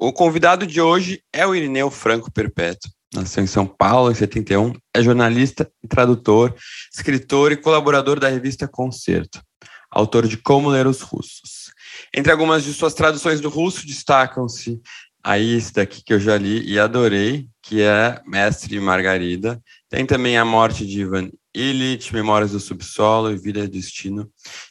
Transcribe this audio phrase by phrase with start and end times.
[0.00, 2.88] O convidado de hoje é o Irineu Franco Perpétuo.
[3.12, 6.54] Nasceu em São Paulo em 71, é jornalista tradutor,
[6.94, 9.42] escritor e colaborador da revista Concerto,
[9.90, 11.72] autor de Como Ler os Russos.
[12.14, 14.80] Entre algumas de suas traduções do russo destacam-se
[15.24, 19.60] aí esse daqui que eu já li e adorei, que é Mestre e Margarida.
[19.88, 24.30] Tem também A Morte de Ivan Illich, Memórias do Subsolo e Vida e Destino,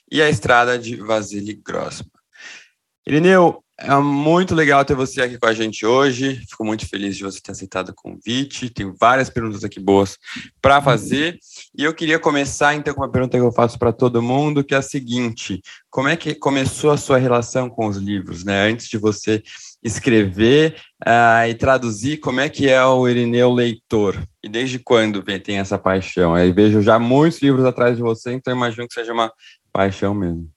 [0.09, 2.11] e A Estrada de Vasily Grossman.
[3.05, 6.41] Irineu, é muito legal ter você aqui com a gente hoje.
[6.49, 8.71] Fico muito feliz de você ter aceitado o convite.
[8.71, 10.17] Tenho várias perguntas aqui boas
[10.59, 11.37] para fazer.
[11.77, 14.73] E eu queria começar então com uma pergunta que eu faço para todo mundo, que
[14.73, 15.61] é a seguinte:
[15.91, 18.67] como é que começou a sua relação com os livros, né?
[18.67, 19.43] Antes de você
[19.83, 20.75] escrever
[21.05, 24.17] uh, e traduzir, como é que é o Irineu leitor?
[24.43, 26.35] E desde quando tem essa paixão?
[26.35, 29.31] Eu vejo já muitos livros atrás de você, então imagino que seja uma
[29.71, 30.49] paixão mesmo.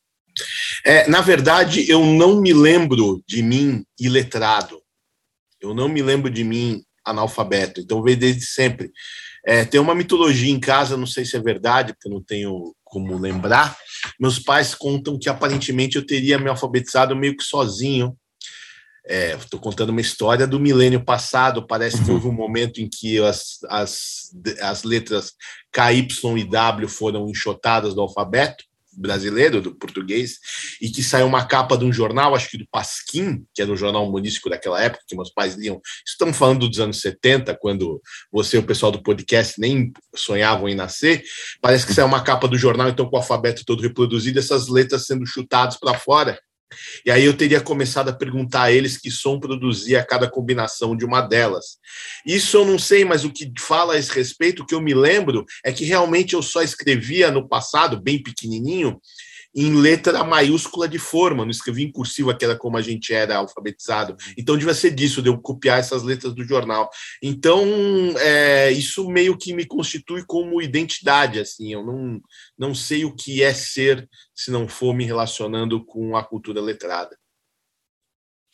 [0.84, 4.80] É, na verdade, eu não me lembro de mim iletrado.
[5.60, 7.80] Eu não me lembro de mim analfabeto.
[7.80, 8.91] Então veio desde sempre.
[9.44, 12.74] É, tem uma mitologia em casa, não sei se é verdade, porque eu não tenho
[12.84, 13.77] como lembrar.
[14.18, 18.16] Meus pais contam que aparentemente eu teria me alfabetizado meio que sozinho.
[19.06, 21.66] Estou é, contando uma história do milênio passado.
[21.66, 22.16] Parece que uhum.
[22.16, 24.30] houve um momento em que as, as,
[24.61, 25.33] as letras
[25.72, 28.69] K, Y e W foram enxotadas do alfabeto
[29.00, 30.38] brasileiro, do português,
[30.80, 33.76] e que saiu uma capa de um jornal, acho que do Pasquim, que era um
[33.76, 35.80] jornal humorístico daquela época, que meus pais liam.
[36.06, 40.74] Estamos falando dos anos 70, quando você e o pessoal do podcast nem sonhavam em
[40.74, 41.22] nascer.
[41.60, 45.06] Parece que saiu uma capa do jornal, então com o alfabeto todo reproduzido, essas letras
[45.06, 46.39] sendo chutadas para fora.
[47.05, 51.05] E aí eu teria começado a perguntar a eles que som produzia cada combinação de
[51.05, 51.79] uma delas.
[52.25, 54.95] Isso eu não sei, mas o que fala a esse respeito, o que eu me
[54.95, 59.01] lembro, é que realmente eu só escrevia no passado, bem pequenininho,
[59.55, 63.36] em letra maiúscula de forma, não escrevi em cursiva, que era como a gente era
[63.36, 64.16] alfabetizado.
[64.38, 66.88] Então, devia ser disso, de eu copiar essas letras do jornal.
[67.22, 67.64] Então,
[68.18, 72.20] é, isso meio que me constitui como identidade, assim, eu não,
[72.56, 77.16] não sei o que é ser se não for me relacionando com a cultura letrada.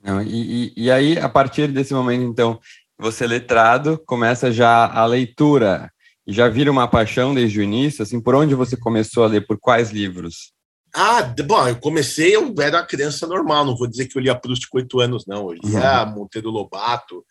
[0.02, 2.58] Não, e, e, e aí, a partir desse momento, então,
[2.98, 5.90] você letrado, começa já a leitura,
[6.26, 9.58] já vira uma paixão desde o início, assim, por onde você começou a ler, por
[9.58, 10.55] quais livros?
[10.98, 14.34] Ah, bom, eu comecei, eu era uma criança normal, não vou dizer que eu lia
[14.34, 15.52] Proust com oito anos, não.
[15.52, 16.14] Eu lia uhum.
[16.14, 17.22] Monteiro Lobato,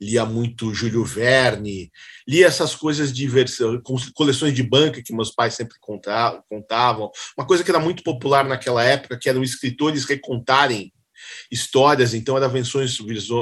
[0.00, 1.92] lia muito Júlio Verne,
[2.26, 3.78] lia essas coisas de versão,
[4.14, 7.10] coleções de banca que meus pais sempre contavam.
[7.36, 10.90] Uma coisa que era muito popular naquela época, que eram escritores recontarem
[11.50, 12.98] histórias, então eram versões,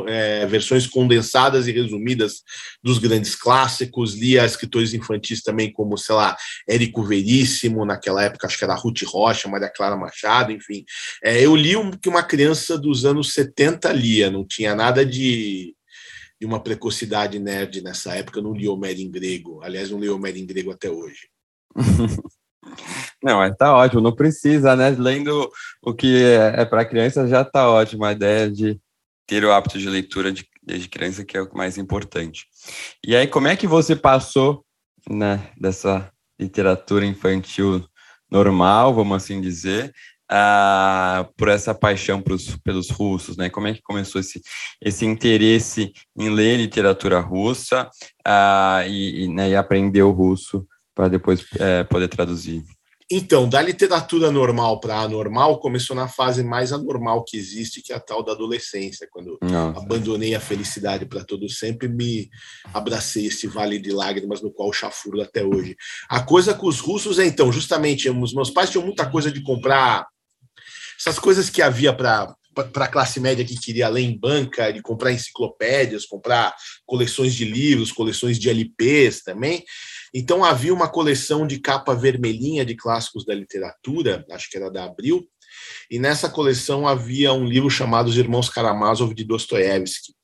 [0.06, 2.43] é, versões condensadas e resumidas
[2.82, 6.37] dos grandes clássicos, lia escritores infantis também, como, sei lá,
[6.69, 10.84] Érico Veríssimo, naquela época acho que era Ruth Rocha, Maria Clara Machado, enfim.
[11.22, 15.75] É, eu li o que uma criança dos anos 70 lia, não tinha nada de,
[16.41, 20.09] de uma precocidade nerd nessa época, eu não li Homero em grego, aliás, não li
[20.09, 21.28] Homero em grego até hoje.
[23.23, 24.91] Não, mas tá ótimo, não precisa, né?
[24.91, 25.51] Lendo
[25.83, 28.81] o que é, é para criança já tá ótimo a ideia de
[29.27, 32.47] ter o hábito de leitura de, desde criança, que é o mais importante.
[33.06, 34.65] E aí, como é que você passou,
[35.09, 37.84] né, dessa literatura infantil
[38.31, 39.93] normal, vamos assim dizer,
[41.37, 43.49] por essa paixão pros, pelos russos, né?
[43.49, 44.41] Como é que começou esse,
[44.81, 47.89] esse interesse em ler literatura russa
[48.87, 50.67] e, e, né, e aprender o russo
[50.99, 52.65] para depois é, poder traduzir?
[53.09, 57.97] Então, da literatura normal para anormal, começou na fase mais anormal que existe, que é
[57.97, 59.79] a tal da adolescência, quando Nossa.
[59.79, 62.29] abandonei a felicidade para todo sempre, me
[62.75, 65.77] abracei esse vale de lágrimas no qual chafuro até hoje.
[66.09, 69.41] A coisa com os russos é, então, justamente, os meus pais tinham muita coisa de
[69.41, 70.05] comprar
[70.99, 72.35] essas coisas que havia para
[72.65, 76.53] para a classe média que queria ler em banca, de comprar enciclopédias, comprar
[76.85, 79.65] coleções de livros, coleções de LPs também.
[80.14, 84.84] Então havia uma coleção de capa vermelhinha de clássicos da literatura, acho que era da
[84.84, 85.26] Abril,
[85.90, 90.18] e nessa coleção havia um livro chamado Os Irmãos Karamazov de Dostoiévski.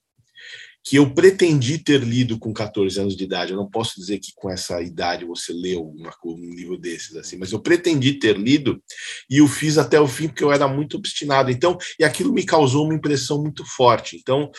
[0.84, 3.52] Que eu pretendi ter lido com 14 anos de idade.
[3.52, 7.38] Eu não posso dizer que com essa idade você leu uma, um livro desses, assim,
[7.38, 8.82] mas eu pretendi ter lido
[9.30, 11.50] e o fiz até o fim porque eu era muito obstinado.
[11.50, 14.16] Então, e aquilo me causou uma impressão muito forte.
[14.16, 14.50] Então,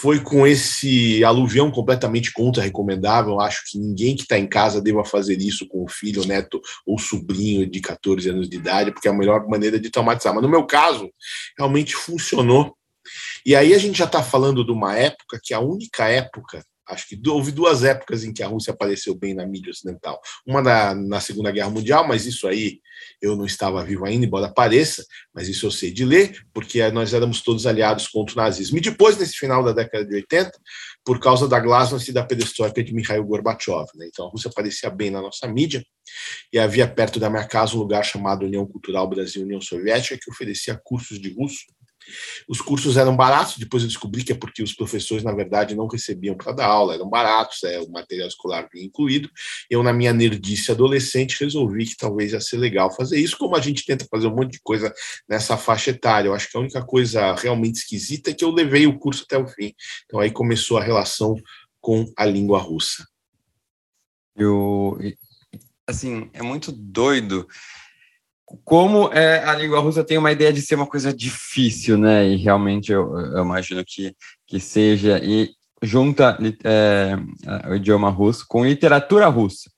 [0.00, 3.38] foi com esse aluvião completamente contra-recomendável.
[3.38, 6.98] Acho que ninguém que está em casa deva fazer isso com o filho, neto ou
[6.98, 10.34] sobrinho de 14 anos de idade, porque é a melhor maneira de traumatizar.
[10.34, 11.10] Mas no meu caso,
[11.58, 12.74] realmente funcionou
[13.44, 17.08] e aí a gente já está falando de uma época que a única época, acho
[17.08, 20.20] que houve duas épocas em que a Rússia apareceu bem na mídia ocidental.
[20.46, 22.80] Uma na, na Segunda Guerra Mundial, mas isso aí
[23.20, 25.04] eu não estava vivo ainda, embora pareça,
[25.34, 28.78] mas isso eu sei de ler, porque nós éramos todos aliados contra o nazismo.
[28.78, 30.52] E depois, nesse final da década de 80,
[31.04, 33.86] por causa da glasnost e da perestroika de Mikhail Gorbachev.
[33.94, 34.06] Né?
[34.08, 35.84] Então a Rússia aparecia bem na nossa mídia,
[36.52, 40.80] e havia perto da minha casa um lugar chamado União Cultural Brasil-União Soviética, que oferecia
[40.84, 41.64] cursos de russo
[42.48, 45.86] os cursos eram baratos, depois eu descobri que é porque os professores, na verdade, não
[45.86, 49.30] recebiam para dar aula, eram baratos, é, o material escolar vinha incluído.
[49.70, 53.60] Eu, na minha nerdice adolescente, resolvi que talvez ia ser legal fazer isso, como a
[53.60, 54.92] gente tenta fazer um monte de coisa
[55.28, 56.28] nessa faixa etária.
[56.28, 59.38] Eu acho que a única coisa realmente esquisita é que eu levei o curso até
[59.38, 59.72] o fim.
[60.04, 61.34] Então aí começou a relação
[61.80, 63.06] com a língua russa.
[64.36, 64.98] Eu,
[65.86, 67.46] assim, é muito doido
[68.64, 72.28] como é, a língua russa tem uma ideia de ser uma coisa difícil, né?
[72.28, 74.14] E realmente eu, eu imagino que,
[74.46, 75.18] que seja.
[75.22, 75.50] E
[75.82, 77.16] junta é,
[77.68, 79.70] o idioma russo com literatura russa,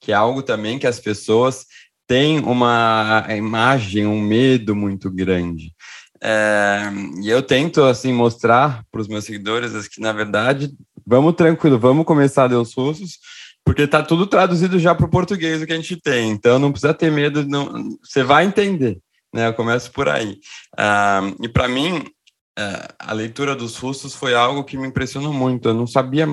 [0.00, 1.66] que é algo também que as pessoas
[2.06, 5.72] têm uma imagem, um medo muito grande.
[6.20, 6.90] É,
[7.22, 10.72] e eu tento assim mostrar para os meus seguidores que na verdade
[11.06, 13.18] vamos tranquilo, vamos começar a ler os russos,
[13.66, 16.70] porque tá tudo traduzido já para o português o que a gente tem, então não
[16.70, 18.96] precisa ter medo, não, você vai entender,
[19.34, 19.48] né?
[19.48, 20.38] Eu começo por aí.
[20.78, 25.68] Uh, e para mim, uh, a leitura dos russos foi algo que me impressionou muito.
[25.68, 26.28] Eu não sabia,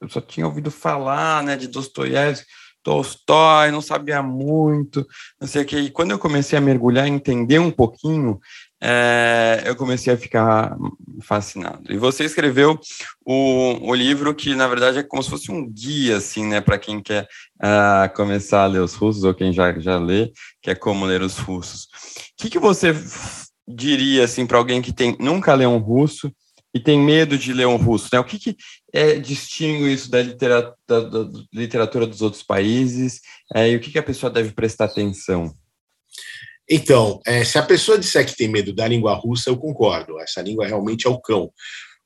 [0.00, 2.48] eu só tinha ouvido falar, né, de Dostoiévski,
[2.82, 5.06] Tolstói, não sabia muito,
[5.40, 5.76] não sei o que.
[5.76, 8.40] E quando eu comecei a mergulhar, entender um pouquinho,
[8.84, 10.76] é, eu comecei a ficar
[11.22, 11.84] fascinado.
[11.88, 12.80] E você escreveu
[13.24, 16.78] o, o livro que, na verdade, é como se fosse um guia, assim, né, para
[16.78, 17.28] quem quer
[17.62, 21.22] uh, começar a ler os russos, ou quem já, já lê, que é como ler
[21.22, 21.84] os russos.
[21.84, 22.92] O que, que você
[23.68, 26.32] diria, assim, para alguém que tem, nunca leu um russo
[26.74, 28.18] e tem medo de ler um russo, né?
[28.18, 28.56] O que, que
[28.92, 33.20] é, distingue isso da literatura, da, da literatura dos outros países
[33.54, 35.54] é, e o que, que a pessoa deve prestar atenção?
[36.74, 40.18] Então, é, se a pessoa disser que tem medo da língua russa, eu concordo.
[40.18, 41.52] Essa língua realmente é o cão.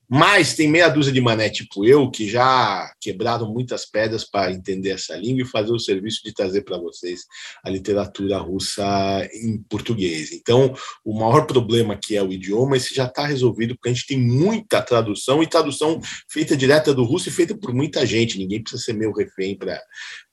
[0.09, 4.91] Mas tem meia dúzia de mané tipo eu que já quebraram muitas pedras para entender
[4.91, 7.21] essa língua e fazer o serviço de trazer para vocês
[7.63, 8.85] a literatura russa
[9.33, 10.31] em português.
[10.31, 10.73] Então,
[11.03, 14.17] o maior problema que é o idioma, esse já está resolvido, porque a gente tem
[14.17, 15.99] muita tradução e tradução
[16.29, 18.37] feita direta do russo e feita por muita gente.
[18.37, 19.81] Ninguém precisa ser meu refém para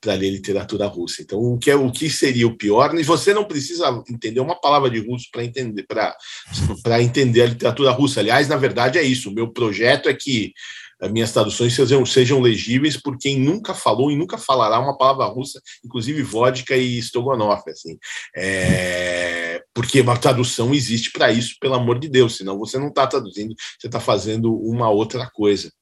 [0.05, 1.23] para ler literatura russa.
[1.23, 2.95] Então, o que, é, o que seria o pior?
[2.95, 7.91] E você não precisa entender uma palavra de russo para entender para entender a literatura
[7.91, 8.21] russa.
[8.21, 9.31] Aliás, na verdade, é isso.
[9.31, 10.53] O meu projeto é que
[11.01, 15.25] as minhas traduções sejam, sejam legíveis por quem nunca falou e nunca falará uma palavra
[15.27, 17.99] russa, inclusive vodka e strogonoff, assim.
[18.37, 23.07] É, porque uma tradução existe para isso, pelo amor de Deus, senão você não está
[23.07, 25.73] traduzindo, você está fazendo uma outra coisa.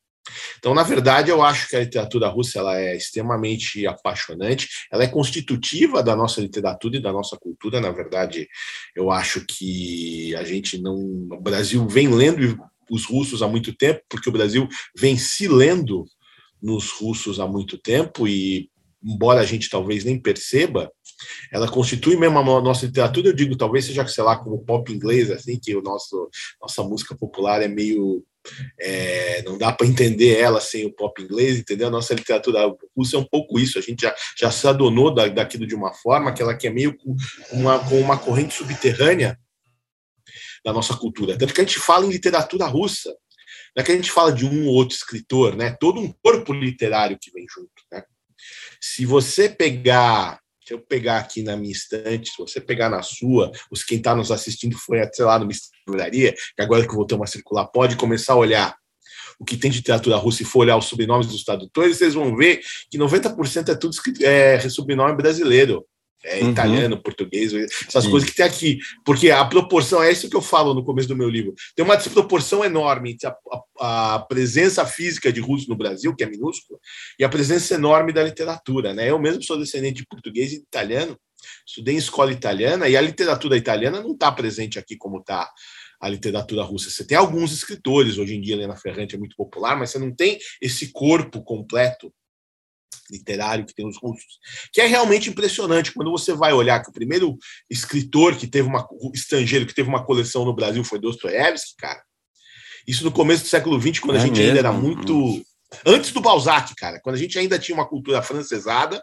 [0.59, 5.09] Então, na verdade, eu acho que a literatura russa ela é extremamente apaixonante, ela é
[5.09, 7.81] constitutiva da nossa literatura e da nossa cultura.
[7.81, 8.49] Na verdade,
[8.95, 10.97] eu acho que a gente não.
[11.31, 12.59] O Brasil vem lendo
[12.91, 16.05] os russos há muito tempo, porque o Brasil vem se lendo
[16.63, 18.71] nos russos há muito tempo e,
[19.03, 20.93] embora a gente talvez nem perceba,
[21.51, 25.31] ela constitui mesmo a nossa literatura, eu digo, talvez seja, sei lá, como pop inglês,
[25.31, 26.29] assim, que o nosso,
[26.61, 28.25] nossa música popular é meio
[28.79, 31.89] é, não dá para entender ela sem o pop inglês, entendeu?
[31.89, 32.61] A nossa literatura
[32.97, 33.79] russa é um pouco isso.
[33.79, 36.71] A gente já, já se adonou da, daquilo de uma forma que ela que é
[36.71, 37.17] meio com
[37.53, 39.39] uma, com uma corrente subterrânea
[40.65, 41.37] da nossa cultura.
[41.37, 43.11] Tanto que a gente fala em literatura russa,
[43.75, 45.77] não é que a gente fala de um ou outro escritor, né?
[45.81, 48.03] Todo um corpo literário que vem junto, né?
[48.81, 53.51] Se você pegar se eu pegar aqui na minha estante, se você pegar na sua,
[53.69, 55.51] os quem está nos assistindo foi, sei lá, numa
[55.89, 58.77] livraria, que agora que voltamos a circular, pode começar a olhar
[59.39, 62.37] o que tem de literatura russa e for olhar os sobrenomes dos tradutores, vocês vão
[62.37, 62.61] ver
[62.91, 65.85] que 90% é tudo é, sobrenome brasileiro
[66.25, 66.51] é, uhum.
[66.51, 68.11] italiano, português, essas Sim.
[68.11, 68.79] coisas que tem aqui.
[69.05, 71.97] Porque a proporção, é isso que eu falo no começo do meu livro, tem uma
[71.97, 73.35] desproporção enorme entre a,
[73.81, 76.79] a, a presença física de russo no Brasil, que é minúscula,
[77.19, 78.95] e a presença enorme da literatura.
[78.95, 79.11] Né?
[79.11, 81.19] Eu mesmo sou descendente de português e italiano,
[81.67, 85.51] estudei em escola italiana, e a literatura italiana não está presente aqui como está
[86.01, 86.91] a literatura russa.
[86.91, 90.15] Você tem alguns escritores, hoje em dia Helena Ferrante é muito popular, mas você não
[90.15, 92.13] tem esse corpo completo
[93.11, 94.39] literário que tem os russos,
[94.73, 97.37] que é realmente impressionante quando você vai olhar que o primeiro
[97.71, 102.03] escritor que teve uma estrangeiro que teve uma coleção no Brasil foi Dostoiévski, cara.
[102.87, 104.49] Isso no começo do século XX, quando é a gente mesmo?
[104.49, 105.43] ainda era muito
[105.87, 109.03] antes do Balzac, cara, quando a gente ainda tinha uma cultura francesada,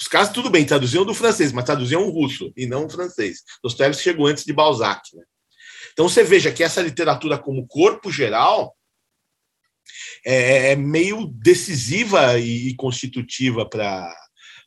[0.00, 3.42] os casos tudo bem, traduziam do francês, mas traduziam um russo e não um francês.
[3.62, 5.24] Dostoiévski chegou antes de Balzac, né?
[5.92, 8.76] Então você veja que essa literatura como corpo geral
[10.24, 14.12] é, é meio decisiva e, constitutiva para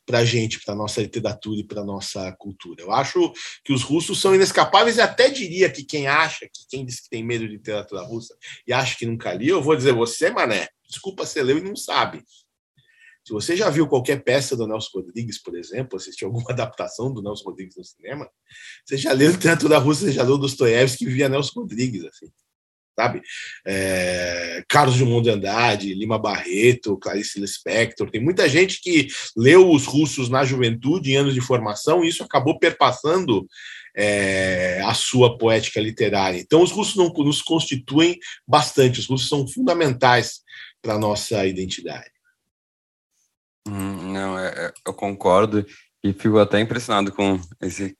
[0.06, 2.82] para a gente, para a nossa literatura e para a nossa cultura.
[2.82, 3.30] Eu acho
[3.62, 7.10] que os russos são inescapáveis e até diria que quem acha, que quem diz que
[7.10, 8.34] tem medo de literatura russa
[8.66, 11.76] e acha que nunca li, eu vou dizer, você, mané, desculpa, você leu e não
[11.76, 12.24] sabe.
[13.28, 17.20] Se você já viu qualquer peça do Nelson Rodrigues, por exemplo, assistiu alguma adaptação do
[17.20, 18.26] Nelson Rodrigues no cinema,
[18.82, 22.28] você já leu literatura russa, você já leu Dostoiévski via Nelson Rodrigues, assim
[22.98, 23.22] sabe?
[23.64, 29.06] É, Carlos Drummond de Andrade, Lima Barreto, Clarice Lispector, tem muita gente que
[29.36, 33.46] leu os russos na juventude, em anos de formação, e isso acabou perpassando
[33.96, 36.40] é, a sua poética literária.
[36.40, 40.40] Então, os russos não, nos constituem bastante, os russos são fundamentais
[40.82, 42.17] para a nossa identidade.
[43.68, 45.64] Hum, não, é, é, eu concordo
[46.02, 47.96] e fico até impressionado com esse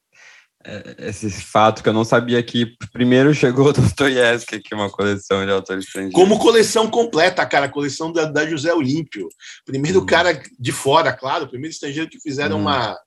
[0.64, 5.44] é, esse fato que eu não sabia que primeiro chegou Dostoiévski, que é uma coleção
[5.44, 6.14] de autores estrangeiros.
[6.14, 9.28] Como coleção completa, cara, coleção da, da José Olímpio.
[9.64, 10.06] Primeiro hum.
[10.06, 12.62] cara de fora, claro, o primeiro estrangeiro que fizeram hum.
[12.62, 12.98] uma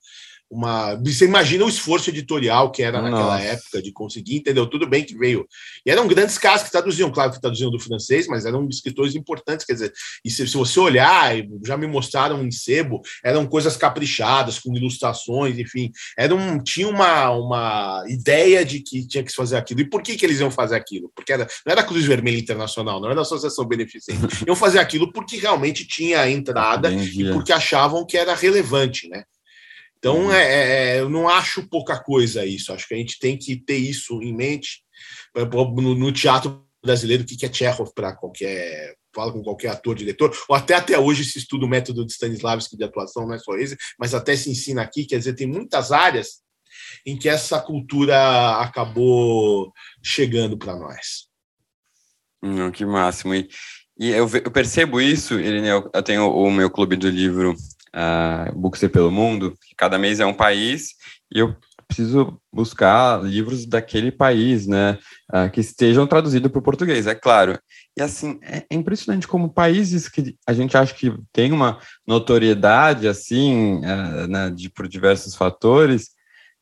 [0.52, 0.96] uma.
[0.96, 3.44] Você imagina o esforço editorial que era naquela Nossa.
[3.44, 4.68] época de conseguir, entendeu?
[4.68, 5.48] Tudo bem que veio.
[5.86, 9.66] E eram grandes casos que traduziam, claro que traduziam do francês, mas eram escritores importantes,
[9.66, 9.94] quer dizer,
[10.26, 11.34] e se, se você olhar,
[11.66, 17.30] já me mostraram em sebo, eram coisas caprichadas, com ilustrações, enfim, era um, tinha uma,
[17.32, 19.80] uma ideia de que tinha que se fazer aquilo.
[19.80, 21.12] E por que, que eles iam fazer aquilo?
[21.16, 24.20] Porque era, não era a Cruz Vermelha Internacional, não era a Associação Beneficente.
[24.46, 27.30] iam fazer aquilo porque realmente tinha entrada Entendi.
[27.30, 29.24] e porque achavam que era relevante, né?
[30.02, 30.32] Então, uhum.
[30.34, 32.74] é, é, eu não acho pouca coisa isso.
[32.74, 34.82] Acho que a gente tem que ter isso em mente
[35.36, 40.36] no, no teatro brasileiro, o que é Chekhov para qualquer fala com qualquer ator, diretor,
[40.48, 43.56] ou até até hoje se estuda o método de Stanislavski de atuação, não é só
[43.58, 46.42] esse, mas até se ensina aqui, quer dizer, tem muitas áreas
[47.06, 51.28] em que essa cultura acabou chegando para nós.
[52.42, 53.36] Hum, que máximo.
[53.36, 53.50] E,
[54.00, 57.54] e eu, eu, percebo isso, Irineu, eu tenho o meu clube do livro
[57.96, 60.96] uh, Bookster pelo Mundo, cada mês é um país,
[61.34, 61.56] e eu
[61.88, 64.98] preciso buscar livros daquele país, né,
[65.34, 67.60] uh, que estejam traduzidos para o português, é claro.
[67.98, 73.08] E assim, é, é impressionante como países que a gente acha que tem uma notoriedade,
[73.08, 76.12] assim, uh, né, de, por diversos fatores,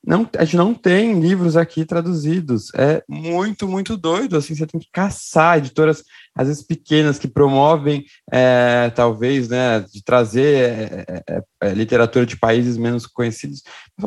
[0.06, 2.74] não, a gente não tem livros aqui traduzidos.
[2.74, 4.38] É muito, muito doido.
[4.38, 6.03] Assim, você tem que caçar editoras,
[6.34, 12.25] às vezes pequenas, que promovem, é, talvez, né, de trazer é, é, é, é literatura
[12.25, 13.62] de países menos conhecidos.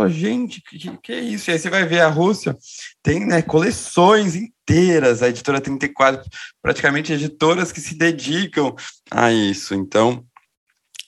[0.08, 1.50] Gente, que, que é isso?
[1.50, 2.56] E aí você vai ver a Rússia,
[3.02, 6.28] tem né, coleções inteiras, a editora 34,
[6.62, 8.74] praticamente editoras que se dedicam
[9.10, 9.74] a isso.
[9.74, 10.24] Então,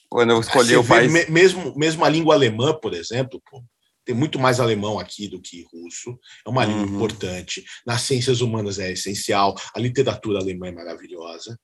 [0.07, 1.11] quando eu escolhi o país.
[1.27, 3.63] Mesmo, mesmo a língua alemã, por exemplo, pô
[4.05, 6.95] tem muito mais alemão aqui do que russo, é uma língua uhum.
[6.95, 7.65] importante.
[7.85, 11.59] Nas ciências humanas é essencial, a literatura alemã é maravilhosa.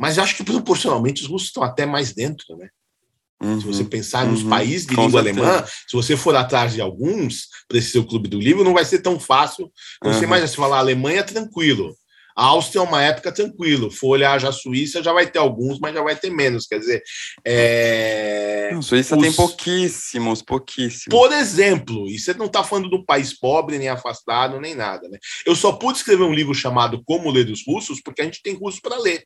[0.00, 2.68] Mas acho que proporcionalmente os russos estão até mais dentro, né?
[3.42, 3.60] Uhum.
[3.60, 3.88] Se você uhum.
[3.88, 4.48] pensar nos uhum.
[4.48, 5.46] países de Com língua certeza.
[5.46, 8.84] alemã, se você for atrás de alguns para esse seu clube do livro, não vai
[8.84, 9.70] ser tão fácil.
[10.02, 11.94] Você mais se falar Alemanha, tranquilo.
[12.36, 13.90] A Áustria é uma época tranquilo.
[13.90, 16.66] For olhar já a Suíça, já vai ter alguns, mas já vai ter menos.
[16.66, 17.02] Quer dizer,
[17.44, 18.70] é...
[18.74, 19.22] a Suíça os...
[19.22, 21.06] tem pouquíssimos, pouquíssimos.
[21.08, 25.08] Por exemplo, e você não está falando do país pobre, nem afastado, nem nada.
[25.08, 25.18] Né?
[25.46, 28.54] Eu só pude escrever um livro chamado Como Ler dos Russos, porque a gente tem
[28.54, 29.24] russo para ler.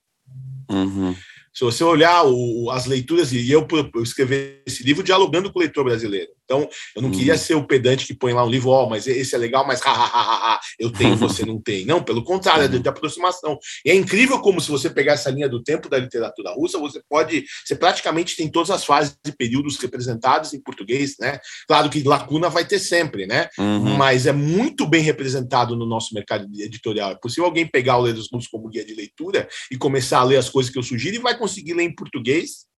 [0.70, 1.16] Uhum.
[1.52, 5.62] Se você olhar o, as leituras, e eu, eu escrevi esse livro dialogando com o
[5.62, 6.30] leitor brasileiro.
[6.50, 7.38] Então, eu não queria uhum.
[7.38, 9.80] ser o pedante que põe lá um livro, ó, oh, mas esse é legal, mas
[9.82, 11.86] ha, ha, ha, ha, eu tenho, você não tem.
[11.86, 13.56] Não, pelo contrário, é de, de, aproximação.
[13.84, 17.00] E é incrível como, se você pegar essa linha do tempo da literatura russa, você
[17.08, 21.38] pode, você praticamente tem todas as fases e períodos representados em português, né?
[21.68, 23.48] Claro que lacuna vai ter sempre, né?
[23.56, 23.96] Uhum.
[23.96, 27.12] Mas é muito bem representado no nosso mercado editorial.
[27.12, 30.24] É possível alguém pegar o Ler dos Mundos como guia de leitura e começar a
[30.24, 32.69] ler as coisas que eu sugiro e vai conseguir ler em português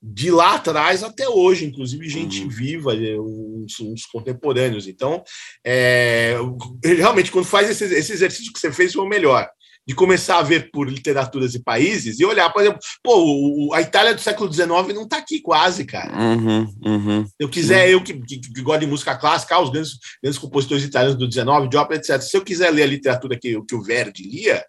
[0.00, 2.48] de lá atrás até hoje, inclusive gente uhum.
[2.48, 4.86] viva, é, uns, uns, contemporâneos.
[4.86, 5.22] Então,
[5.64, 6.36] é,
[6.84, 9.48] realmente, quando faz esse, esse, exercício que você fez, foi o melhor.
[9.86, 14.14] de começar a ver por literaturas e países e olhar, por exemplo, pô, a Itália
[14.14, 16.16] do século XIX não está aqui quase, cara.
[16.16, 17.26] Uhum, uhum.
[17.26, 20.38] Se eu quiser, eu que, que, que, gosto de música clássica, ah, os grandes, grandes
[20.38, 22.20] compositores italianos do XIX, de ópera, etc.
[22.20, 24.64] Se eu quiser ler a literatura que, que o Verdi lia,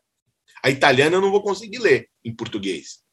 [0.63, 3.07] a italiana eu não vou conseguir ler em português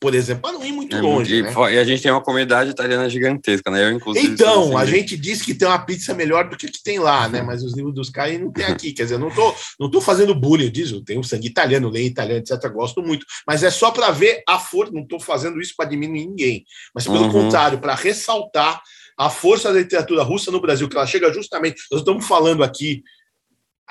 [0.00, 1.34] por exemplo, para não ir muito é, longe.
[1.34, 1.52] E, né?
[1.72, 3.84] e, a gente tem uma comunidade italiana gigantesca, né?
[3.84, 4.28] Eu, inclusive.
[4.28, 7.42] Então, a gente diz que tem uma pizza melhor do que que tem lá, né?
[7.42, 8.92] Mas os livros dos caras não tem aqui.
[8.92, 11.02] Quer dizer, não tô, não tô fazendo bullying disso.
[11.04, 12.70] Tenho sangue italiano, leio italiano, etc.
[12.72, 13.26] Gosto muito.
[13.44, 14.92] Mas é só para ver a força.
[14.92, 16.64] Não estou fazendo isso para diminuir ninguém.
[16.94, 17.32] Mas, pelo uhum.
[17.32, 18.80] contrário, para ressaltar
[19.18, 21.82] a força da literatura russa no Brasil, que ela chega justamente.
[21.90, 23.02] Nós estamos falando aqui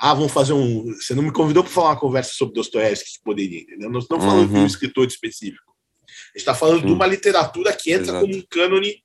[0.00, 0.94] ah, vamos fazer um.
[0.94, 3.90] Você não me convidou para falar uma conversa sobre Dostoiévski, que poderia, entendeu?
[3.90, 4.54] Nós estamos falando uhum.
[4.54, 5.67] de um escritor específico
[6.40, 6.86] está falando Sim.
[6.86, 8.20] de uma literatura que entra Exato.
[8.20, 9.02] como um cânone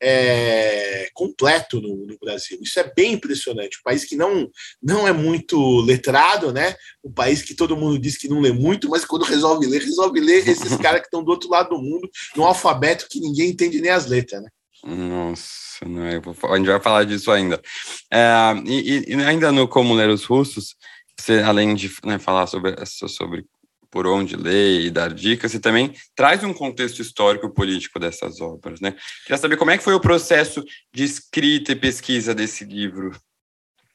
[0.00, 2.58] é, completo no, no, Brasil.
[2.60, 3.78] Isso é bem impressionante.
[3.78, 4.50] Um país que não,
[4.82, 6.74] não é muito letrado, né?
[7.02, 10.20] Um país que todo mundo diz que não lê muito, mas quando resolve ler, resolve
[10.20, 13.80] ler esses caras que estão do outro lado do mundo, no alfabeto que ninguém entende
[13.80, 14.48] nem as letras, né?
[14.86, 17.60] Nossa, não, é, a gente vai falar disso ainda.
[18.12, 18.28] É,
[18.66, 20.76] e, e, ainda no Como Ler os Russos,
[21.18, 23.46] você, além de né, falar sobre, sobre
[23.94, 28.80] por onde ler e dar dicas, e também traz um contexto histórico político dessas obras,
[28.80, 28.96] né?
[29.22, 33.12] Queria saber como é que foi o processo de escrita e pesquisa desse livro.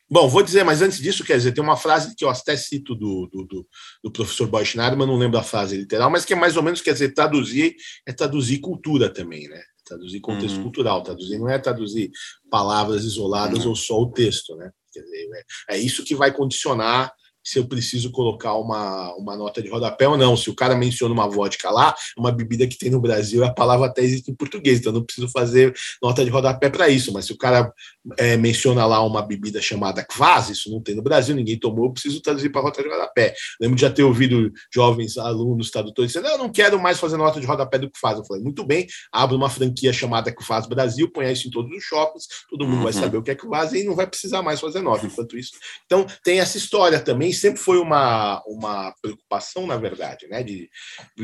[0.09, 2.95] Bom, vou dizer, mas antes disso, quer dizer, tem uma frase que eu até cito
[2.95, 3.67] do, do,
[4.01, 6.79] do, professor Boy mas não lembro a frase literal, mas que é mais ou menos,
[6.79, 7.75] quer dizer, traduzir
[8.07, 9.61] é traduzir cultura também, né?
[9.83, 10.63] Traduzir contexto uhum.
[10.63, 12.09] cultural, traduzir não é traduzir
[12.49, 13.71] palavras isoladas uhum.
[13.71, 14.71] ou só o texto, né?
[14.93, 15.27] Quer dizer,
[15.67, 17.11] é, é isso que vai condicionar
[17.43, 20.35] se eu preciso colocar uma, uma nota de rodapé ou não.
[20.35, 23.87] Se o cara menciona uma vodka lá, uma bebida que tem no Brasil, a palavra
[23.87, 27.11] até existe em português, então eu não preciso fazer nota de rodapé para isso.
[27.13, 27.71] Mas se o cara
[28.17, 31.93] é, menciona lá uma bebida chamada Kvaz, isso não tem no Brasil, ninguém tomou, eu
[31.93, 33.33] preciso traduzir para nota de rodapé.
[33.59, 37.39] Lembro de já ter ouvido jovens alunos tradutores dizendo: eu não quero mais fazer nota
[37.39, 38.17] de rodapé do Kvaz.
[38.17, 41.83] Eu falei: muito bem, abre uma franquia chamada Kvaz Brasil, põe isso em todos os
[41.83, 42.83] shoppings, todo mundo uhum.
[42.83, 45.51] vai saber o que é Kvaz e não vai precisar mais fazer nota enquanto isso.
[45.85, 50.43] Então, tem essa história também sempre foi uma, uma preocupação, na verdade, né?
[50.43, 50.69] De,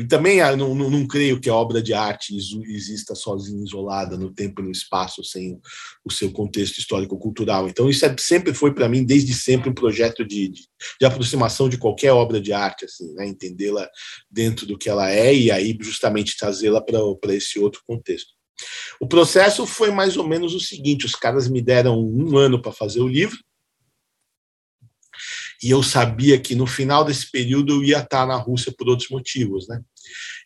[0.08, 4.32] também ah, não, não, não, creio que a obra de arte exista sozinha, isolada no
[4.32, 5.60] tempo e no espaço, sem
[6.04, 7.68] o seu contexto histórico-cultural.
[7.68, 10.62] Então, isso é, sempre foi para mim, desde sempre, um projeto de, de,
[11.00, 13.26] de, aproximação de qualquer obra de arte, assim, né?
[13.26, 13.88] Entendê-la
[14.30, 18.36] dentro do que ela é e aí justamente trazê-la para esse outro contexto.
[19.00, 22.72] O processo foi mais ou menos o seguinte: os caras me deram um ano para
[22.72, 23.38] fazer o livro,
[25.62, 29.08] e eu sabia que no final desse período eu ia estar na Rússia por outros
[29.08, 29.80] motivos, né?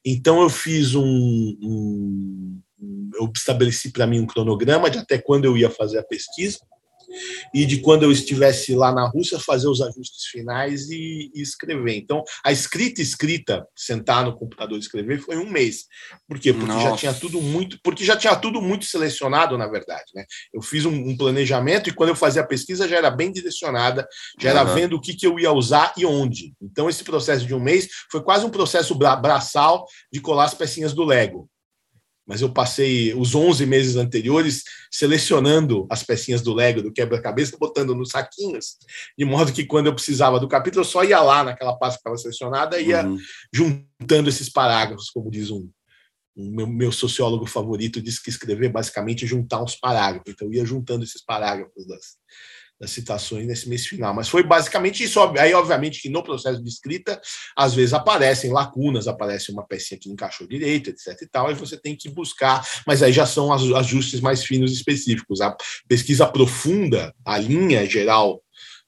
[0.04, 2.60] Então eu fiz um, um
[3.14, 6.58] eu estabeleci para mim um cronograma de até quando eu ia fazer a pesquisa
[7.52, 11.96] e de quando eu estivesse lá na Rússia fazer os ajustes finais e, e, escrever.
[11.96, 15.86] Então, a escrita escrita, sentar no computador e escrever foi um mês.
[16.28, 16.52] Por quê?
[16.52, 16.90] Porque Nossa.
[16.90, 20.24] já tinha tudo muito, porque já tinha tudo muito selecionado, na verdade, né?
[20.52, 24.06] Eu fiz um, um planejamento e quando eu fazia a pesquisa já era bem direcionada,
[24.38, 24.74] já era uhum.
[24.74, 26.54] vendo o que, que eu ia usar e onde.
[26.60, 30.54] Então, esse processo de um mês foi quase um processo bra braçal de colar as
[30.54, 31.48] pecinhas do Lego
[32.26, 37.94] mas eu passei os 11 meses anteriores selecionando as pecinhas do Lego, do quebra-cabeça, botando
[37.94, 38.76] nos saquinhos,
[39.18, 42.00] de modo que quando eu precisava do capítulo, eu só ia lá naquela pasta que
[42.00, 43.18] estava selecionada e ia uhum.
[43.52, 45.68] juntando esses parágrafos, como diz um,
[46.36, 50.32] um meu, meu, sociólogo favorito, disse que escrever basicamente é juntar uns parágrafos.
[50.32, 52.16] Então, eu ia juntando esses parágrafos das,
[52.80, 54.14] das citações nesse mês final.
[54.14, 55.20] Mas foi basicamente isso.
[55.38, 57.20] Aí, obviamente, que no processo de escrita,
[57.54, 61.08] às vezes aparecem lacunas, aparece uma pecinha que encaixou direito, etc.
[61.20, 65.40] e tal, e você tem que buscar, mas aí já são ajustes mais finos específicos.
[65.42, 65.54] A
[65.86, 68.42] pesquisa profunda, a linha geral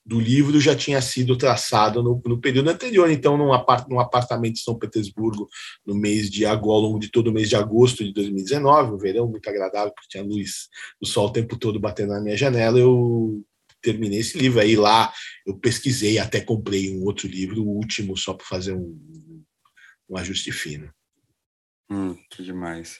[0.05, 4.55] do livro já tinha sido traçado no, no período anterior, então num, apart, num apartamento
[4.57, 5.47] em São Petersburgo
[5.85, 8.97] no mês de agosto, ao longo de todo o mês de agosto de 2019, um
[8.97, 10.67] verão muito agradável, porque tinha luz
[11.01, 13.41] do sol o tempo todo batendo na minha janela, eu
[13.83, 14.59] terminei esse livro.
[14.59, 15.13] Aí lá
[15.45, 19.43] eu pesquisei, até comprei um outro livro, o último, só para fazer um,
[20.09, 20.91] um ajuste fino.
[21.89, 22.99] Hum, que demais.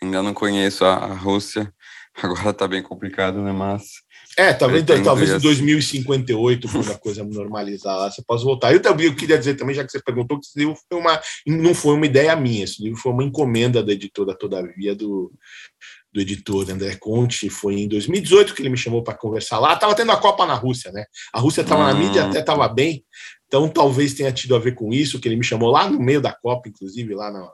[0.00, 1.72] Ainda não conheço a, a Rússia,
[2.22, 3.50] agora está bem complicado, né?
[3.50, 4.06] Mas.
[4.36, 8.72] É, talvez, talvez em 2058, quando a coisa normalizar lá, você possa voltar.
[8.72, 11.20] Eu também eu queria dizer também, já que você perguntou, que esse livro foi uma,
[11.46, 15.32] não foi uma ideia minha, esse livro foi uma encomenda da editora Todavia do,
[16.12, 19.74] do editor André Conte, foi em 2018 que ele me chamou para conversar lá.
[19.74, 21.04] Estava tendo a Copa na Rússia, né?
[21.32, 23.04] A Rússia estava na mídia, até estava bem,
[23.46, 26.20] então talvez tenha tido a ver com isso, que ele me chamou lá no meio
[26.20, 27.50] da Copa, inclusive, lá no,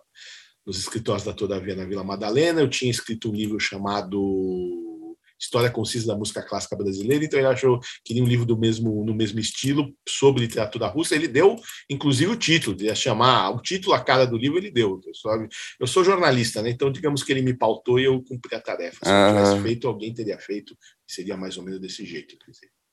[0.66, 2.60] nos escritórios da Todavia na Vila Madalena.
[2.60, 4.93] Eu tinha escrito um livro chamado
[5.38, 9.04] História Concisa da Música Clássica Brasileira, então ele achou que queria um livro do mesmo,
[9.04, 11.14] no mesmo estilo, sobre literatura russa.
[11.14, 11.56] Ele deu,
[11.90, 15.00] inclusive, o título, ia chamar o título, a cara do livro, ele deu.
[15.04, 15.48] Eu,
[15.80, 16.70] eu sou jornalista, né?
[16.70, 18.98] Então, digamos que ele me pautou e eu cumpri a tarefa.
[19.02, 22.36] Se eu tivesse feito, alguém teria feito, seria mais ou menos desse jeito.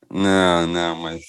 [0.10, 1.22] Não, não, mas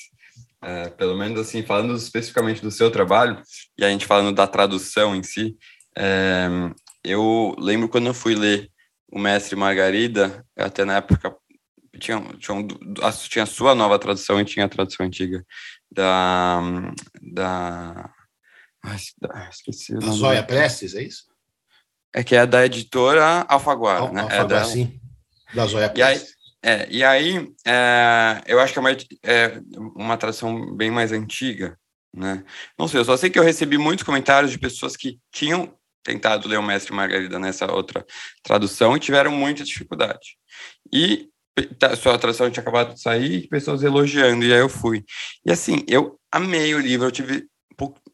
[0.62, 3.40] é, pelo menos assim, falando especificamente do seu trabalho,
[3.76, 5.56] e a gente falando da tradução em si,
[5.96, 6.48] é,
[7.04, 8.71] eu lembro quando eu fui ler
[9.12, 11.36] o Mestre Margarida, até na época
[12.00, 12.68] tinha, tinha,
[13.28, 15.44] tinha a sua nova tradução e tinha a tradução antiga
[15.90, 16.60] da.
[17.20, 18.10] da
[18.82, 18.96] ai,
[19.50, 19.98] esqueci.
[19.98, 21.24] Da Zóia Prestes, é isso?
[22.14, 24.22] É que é da editora Alfaguara, Al, né?
[24.22, 25.00] Alfaguara, é da, sim.
[25.54, 26.32] Da Zóia Prestes.
[26.64, 28.90] É, e aí, é, eu acho que é uma,
[29.24, 29.60] é
[29.96, 31.76] uma tradução bem mais antiga,
[32.14, 32.44] né?
[32.78, 36.48] Não sei, eu só sei que eu recebi muitos comentários de pessoas que tinham tentado
[36.48, 38.04] ler o Mestre Margarida nessa outra
[38.42, 40.36] tradução e tiveram muita dificuldade.
[40.92, 41.28] E
[41.82, 45.04] a sua tradução tinha acabado de sair, pessoas elogiando, e aí eu fui.
[45.44, 47.46] E assim, eu amei o livro, eu tive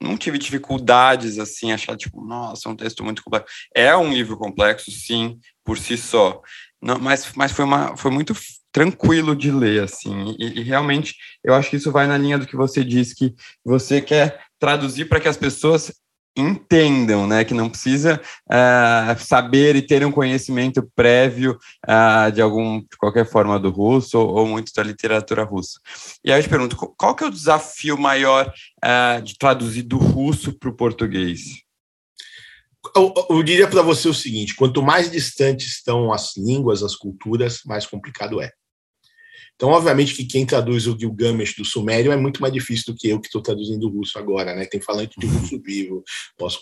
[0.01, 3.53] não tive dificuldades assim, achar tipo, nossa, é um texto muito complexo.
[3.74, 6.40] É um livro complexo, sim, por si só,
[6.81, 8.35] não, mas, mas foi, uma, foi muito
[8.70, 12.46] tranquilo de ler, assim, e, e, realmente eu acho que isso vai na linha do
[12.46, 15.92] que você disse, que você quer traduzir para que as pessoas
[16.40, 22.81] entendam, né, que não precisa uh, saber e ter um conhecimento prévio uh, de algum,
[22.81, 25.81] de qualquer forma do russo ou, ou, muito da literatura russa.
[26.24, 28.53] E aí eu te pergunto, qual que é o desafio maior
[28.85, 31.40] uh, de traduzir do russo para o português?
[32.94, 37.61] Eu, eu diria para você o seguinte: quanto mais distantes estão as línguas, as culturas,
[37.66, 38.53] mais complicado é.
[39.59, 43.09] Então, obviamente que quem traduz o Gilgamesh do Sumério é muito mais difícil do que
[43.09, 44.64] eu que estou traduzindo o russo agora, né?
[44.66, 46.05] Tem falante de russo vivo,
[46.37, 46.61] posso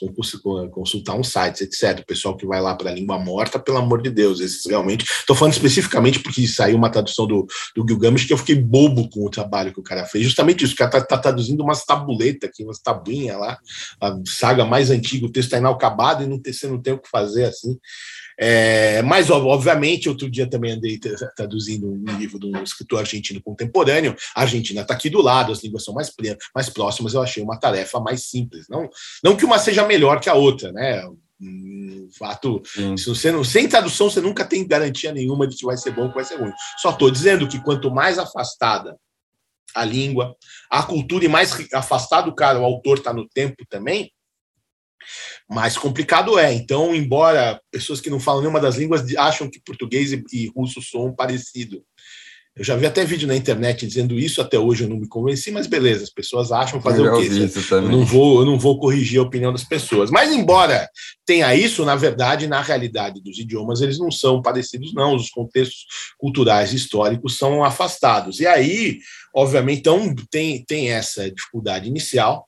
[0.70, 2.00] consultar uns sites, etc.
[2.00, 5.04] O pessoal que vai lá para a língua morta, pelo amor de Deus, esses realmente.
[5.04, 9.26] Estou falando especificamente porque saiu uma tradução do, do Gilgamesh que eu fiquei bobo com
[9.26, 10.24] o trabalho que o cara fez.
[10.24, 13.58] Justamente isso, o cara está tá traduzindo umas tabuletas aqui, umas tabuinhas lá,
[14.00, 17.10] a saga mais antiga, o texto está inacabado e não, você não tem o que
[17.10, 17.78] fazer assim.
[18.38, 20.98] É, mas, obviamente, outro dia também andei
[21.36, 24.14] traduzindo um livro de um escritor argentino contemporâneo.
[24.34, 26.12] A Argentina está aqui do lado, as línguas são mais,
[26.54, 27.14] mais próximas.
[27.14, 28.66] Eu achei uma tarefa mais simples.
[28.68, 28.88] Não,
[29.22, 31.02] não que uma seja melhor que a outra, né?
[32.18, 32.62] Fato,
[32.96, 36.04] se você não, sem tradução, você nunca tem garantia nenhuma de que vai ser bom
[36.04, 36.52] ou que vai ser ruim.
[36.78, 38.96] Só estou dizendo que quanto mais afastada
[39.74, 40.34] a língua,
[40.70, 44.10] a cultura e mais afastado o cara, o autor está no tempo também,
[45.48, 46.52] mais complicado é.
[46.52, 51.14] Então, embora pessoas que não falam nenhuma das línguas acham que português e russo são
[51.14, 51.82] parecido.
[52.56, 55.50] Eu já vi até vídeo na internet dizendo isso, até hoje eu não me convenci,
[55.50, 57.28] mas beleza, as pessoas acham fazer eu o quê?
[57.70, 60.10] Eu não, vou, eu não vou corrigir a opinião das pessoas.
[60.10, 60.88] Mas embora
[61.26, 65.14] tenha isso, na verdade, na realidade dos idiomas, eles não são parecidos, não.
[65.14, 65.84] Os contextos
[66.16, 68.40] culturais e históricos são afastados.
[68.40, 69.00] E aí,
[69.34, 72.45] obviamente, então tem, tem essa dificuldade inicial,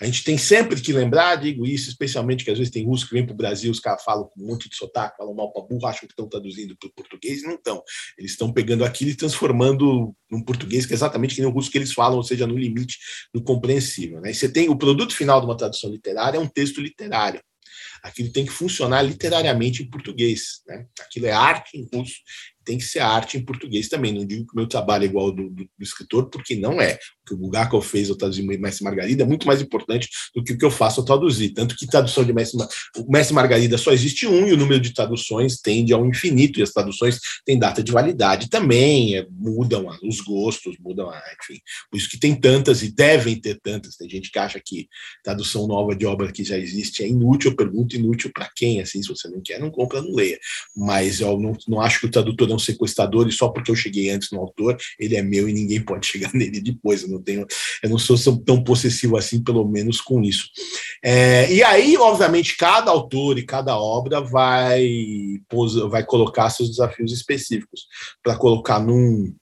[0.00, 3.12] a gente tem sempre que lembrar, digo isso, especialmente que às vezes tem russo que
[3.12, 5.62] vem para o Brasil, os caras falam com um monte de sotaque, falam mal para
[5.62, 7.82] burro, acham que estão traduzindo para o português, não estão.
[8.16, 11.70] Eles estão pegando aquilo e transformando num português que é exatamente que nem o russo
[11.70, 12.98] que eles falam, ou seja, no limite
[13.34, 14.22] do compreensível.
[14.22, 14.30] Né?
[14.30, 17.42] E você tem o produto final de uma tradução literária, é um texto literário.
[18.02, 20.62] Aquilo tem que funcionar literariamente em português.
[20.66, 20.86] Né?
[21.00, 22.14] Aquilo é arte em russo
[22.64, 24.12] tem que ser arte em português também.
[24.12, 26.80] Não digo que o meu trabalho é igual ao do, do, do escritor, porque não
[26.80, 26.94] é.
[26.94, 30.52] O que o Bulgakov fez ao traduzir Mestre Margarida é muito mais importante do que
[30.52, 31.50] o que eu faço ao traduzir.
[31.50, 32.58] Tanto que tradução de Mestre,
[33.08, 36.70] Mestre Margarida só existe um e o número de traduções tende ao infinito, e as
[36.70, 41.60] traduções têm data de validade também, é, mudam os gostos, mudam, enfim.
[41.90, 43.96] Por isso que tem tantas e devem ter tantas.
[43.96, 44.88] Tem gente que acha que
[45.22, 47.50] tradução nova de obra que já existe é inútil.
[47.50, 48.80] Eu pergunto inútil para quem?
[48.80, 50.38] Assim, se você não quer, não compra, não leia.
[50.76, 54.10] Mas eu não, não acho que o tradutor não sequestrador e só porque eu cheguei
[54.10, 57.02] antes no autor, ele é meu e ninguém pode chegar nele depois.
[57.02, 57.46] Eu não tenho,
[57.82, 60.48] eu não sou tão possessivo assim, pelo menos com isso.
[61.02, 65.40] É, e aí, obviamente, cada autor e cada obra vai,
[65.88, 67.86] vai colocar seus desafios específicos
[68.22, 69.34] para colocar num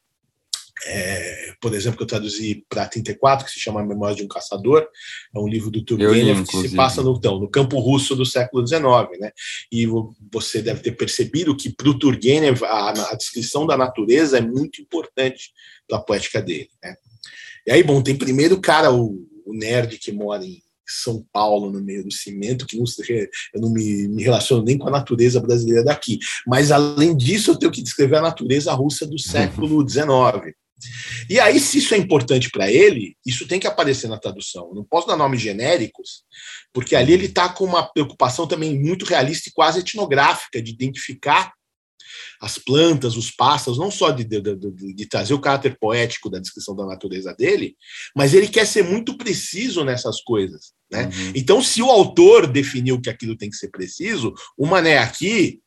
[0.86, 4.86] é, por exemplo, que eu traduzi para 34, que se chama Memória de um Caçador,
[5.34, 8.66] é um livro do Turgenev que se passa no, então, no campo russo do século
[8.66, 8.82] XIX.
[9.18, 9.32] Né?
[9.72, 9.86] E
[10.32, 14.80] você deve ter percebido que para o Turgenev a, a, descrição da natureza é muito
[14.80, 15.52] importante
[15.88, 16.70] para a poética dele.
[16.82, 16.94] Né?
[17.66, 21.70] E aí, bom, tem primeiro o cara, o, o nerd que mora em são Paulo,
[21.70, 22.84] no meio do cimento, que não,
[23.54, 26.18] eu não me, me, relaciono nem com a natureza brasileira daqui.
[26.46, 30.56] Mas, além disso, eu tenho que descrever a natureza russa do século XIX.
[31.28, 34.68] E aí, se isso é importante para ele, isso tem que aparecer na tradução.
[34.68, 36.22] Eu não posso dar nomes genéricos,
[36.72, 41.52] porque ali ele está com uma preocupação também muito realista e quase etnográfica de identificar
[42.40, 46.38] as plantas, os pássaros, não só de, de, de, de, trazer o caráter poético da
[46.38, 47.76] descrição da natureza dele,
[48.16, 50.72] mas ele quer ser muito preciso nessas coisas.
[50.90, 51.04] Né?
[51.04, 51.32] Uhum.
[51.34, 55.60] Então, se o autor definiu que aquilo tem que ser preciso, o Mané aqui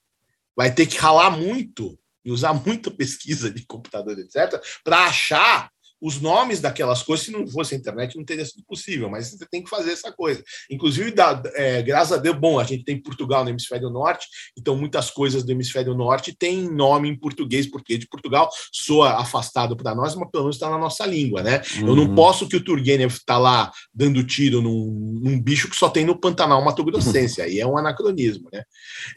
[0.55, 5.71] vai ter que ralar muito e usar muita pesquisa de computador, etc., para achar
[6.01, 9.45] os nomes daquelas coisas, se não fosse a internet, não teria sido possível, mas você
[9.45, 10.43] tem que fazer essa coisa.
[10.69, 11.13] Inclusive,
[11.53, 15.43] é, graças a Deus, bom, a gente tem Portugal no hemisfério norte, então muitas coisas
[15.43, 20.29] do hemisfério norte têm nome em português, porque de Portugal soa afastado para nós, mas
[20.31, 21.61] pelo menos está na nossa língua, né?
[21.77, 21.87] Uhum.
[21.87, 22.15] Eu não uhum.
[22.15, 26.19] posso que o Turgenev está lá dando tiro num, num, bicho que só tem no
[26.19, 28.63] Pantanal Mato Grossense, aí é um anacronismo, né?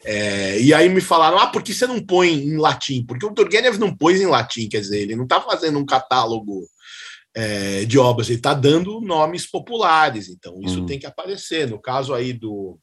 [0.03, 3.03] É, e aí me falaram, ah, por que você não põe em latim?
[3.05, 6.67] Porque o Turgenev não pôs em latim, quer dizer, ele não está fazendo um catálogo
[7.35, 10.85] é, de obras, ele está dando nomes populares, então isso uhum.
[10.85, 11.67] tem que aparecer.
[11.69, 12.79] No caso aí do,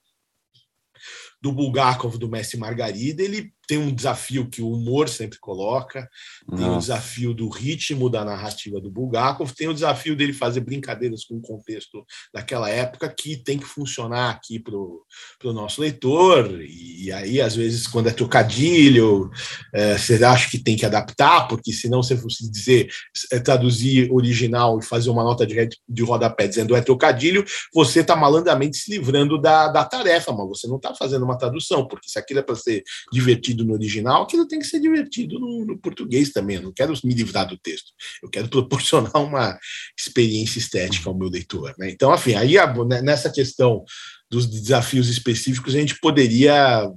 [1.41, 6.09] do Bulgakov, do Mestre Margarida, ele tem um desafio que o humor sempre coloca,
[6.57, 11.25] tem o desafio do ritmo da narrativa do Bulgakov, tem o desafio dele fazer brincadeiras
[11.25, 17.11] com o contexto daquela época que tem que funcionar aqui para o nosso leitor, e
[17.13, 19.31] aí, às vezes, quando é trocadilho,
[19.73, 22.89] é, você acha que tem que adaptar, porque senão você fosse dizer,
[23.31, 28.17] é, traduzir original e fazer uma nota de, de rodapé dizendo é trocadilho, você está
[28.17, 32.19] malandramente se livrando da, da tarefa, mas você não está fazendo uma tradução, porque se
[32.19, 35.79] aquilo é para ser divertido divertido no original, aquilo tem que ser divertido no, no,
[35.79, 36.57] português também.
[36.57, 39.59] Eu não quero me livrar do texto, eu quero proporcionar uma
[39.99, 41.75] experiência estética ao meu leitor.
[41.79, 41.91] Né?
[41.91, 42.55] Então, enfim, aí
[42.89, 43.85] né, nessa questão
[44.31, 46.89] dos desafios específicos, a gente poderia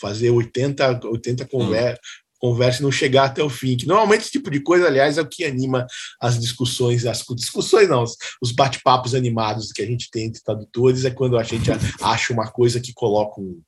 [0.00, 2.00] fazer 80, 80 conversas,
[2.42, 3.76] conversa e não chegar até o fim.
[3.76, 5.86] Que normalmente esse tipo de coisa, aliás, é o que anima
[6.20, 8.02] as discussões, as discussões não,
[8.42, 12.50] os bate-papos animados que a gente tem entre tradutores, é quando a gente acha uma
[12.50, 13.60] coisa que coloca um,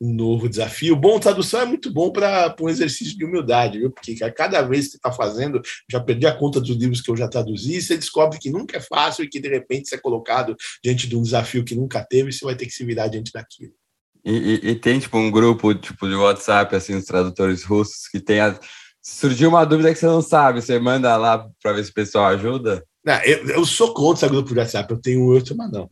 [0.00, 0.94] um novo desafio.
[0.94, 3.90] Bom, tradução é muito bom para um exercício de humildade, viu?
[3.90, 7.10] Porque a cada vez que você está fazendo, já perdi a conta dos livros que
[7.10, 9.98] eu já traduzi, você descobre que nunca é fácil e que de repente você é
[9.98, 13.08] colocado diante de um desafio que nunca teve, e você vai ter que se virar
[13.08, 13.79] diante daquilo.
[14.24, 18.20] E, e, e, tem, tipo, um grupo, tipo, de WhatsApp, assim, os tradutores russos, que
[18.20, 18.58] tem a...
[19.02, 22.26] Surgiu uma dúvida que você não sabe, você manda lá para ver se o pessoal
[22.26, 22.84] ajuda?
[23.04, 25.88] Não, eu, eu, sou contra esse grupo de WhatsApp, eu tenho outro, mas não.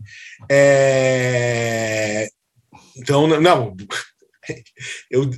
[0.51, 2.29] É...
[2.97, 3.75] Então, não,
[5.11, 5.31] eu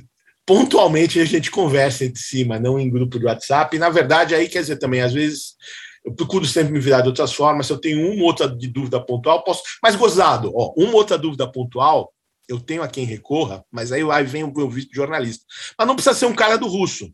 [0.45, 3.73] pontualmente a gente conversa entre si, mas não em grupo de WhatsApp.
[3.73, 5.55] E, na verdade, aí quer dizer também, às vezes
[6.03, 7.67] eu procuro sempre me virar de outras formas.
[7.67, 9.63] Se eu tenho uma outra de dúvida pontual, posso.
[9.81, 12.11] Mas gozado, ó, uma outra dúvida pontual,
[12.51, 15.45] eu tenho a quem recorra, mas aí, aí vem o meu visto de jornalista.
[15.77, 17.09] Mas não precisa ser um cara do russo.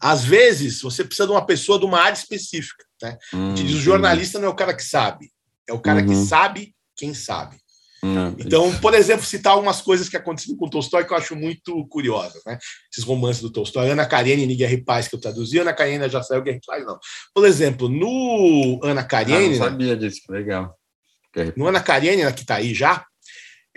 [0.00, 2.84] Às vezes, você precisa de uma pessoa de uma área específica.
[3.02, 3.16] Né?
[3.32, 5.30] Hum, diz, o jornalista não é o cara que sabe,
[5.68, 6.08] é o cara uhum.
[6.08, 7.56] que sabe quem sabe.
[8.02, 11.34] Hum, então, por exemplo, citar algumas coisas que aconteceram com o Tolstói que eu acho
[11.34, 12.56] muito curiosas, né?
[12.92, 16.08] Esses romances do Tolstói, Ana Karenina e Guerra e Paz, que eu traduzi, Ana Karenina
[16.08, 16.98] já saiu, Guerra e Paz não.
[17.34, 19.46] Por exemplo, no Ana Karenina...
[19.46, 20.78] Ah, não sabia disso, legal.
[21.56, 23.04] No Ana Karenina, que está aí já,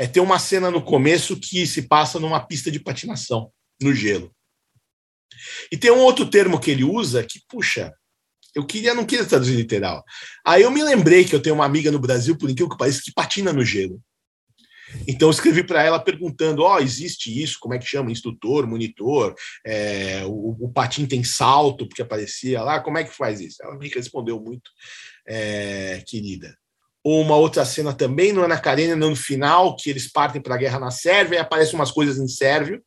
[0.01, 4.35] é, tem uma cena no começo que se passa numa pista de patinação, no gelo.
[5.71, 7.93] E tem um outro termo que ele usa que, puxa,
[8.55, 10.03] eu queria, não queria traduzir literal.
[10.43, 12.99] Aí eu me lembrei que eu tenho uma amiga no Brasil, por incrível que pareça,
[13.03, 14.01] que patina no gelo.
[15.07, 17.59] Então eu escrevi para ela perguntando: ó, oh, existe isso?
[17.59, 18.11] Como é que chama?
[18.11, 19.35] Instrutor, monitor?
[19.63, 22.79] É, o, o, patim tem salto, porque aparecia lá.
[22.79, 23.57] Como é que faz isso?
[23.61, 24.71] Ela me respondeu muito,
[25.27, 26.57] é, querida
[27.03, 30.79] uma outra cena também no Ana Karenina, no final, que eles partem para a guerra
[30.79, 32.81] na Sérvia e aparecem umas coisas em sérvio.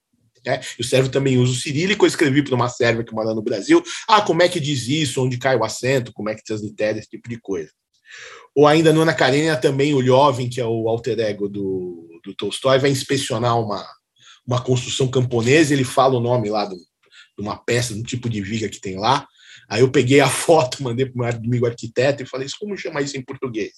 [0.46, 0.60] Né?
[0.78, 2.04] E o sérvio também usa o cirílico.
[2.04, 3.82] Eu escrevi para uma sérvia que mora no Brasil.
[4.06, 5.22] Ah, como é que diz isso?
[5.22, 6.12] Onde cai o acento?
[6.12, 6.98] Como é que translitere?
[6.98, 7.70] Esse tipo de coisa.
[8.54, 12.34] Ou ainda no Ana Karenina também o Jovem, que é o alter ego do, do
[12.34, 13.84] Tolstói, vai inspecionar uma,
[14.46, 15.72] uma construção camponesa.
[15.72, 16.76] Ele fala o nome lá de
[17.38, 19.26] uma peça, do tipo de viga que tem lá.
[19.68, 23.00] Aí eu peguei a foto, mandei para o meu amigo arquiteto e falei: como chama
[23.02, 23.72] isso em português?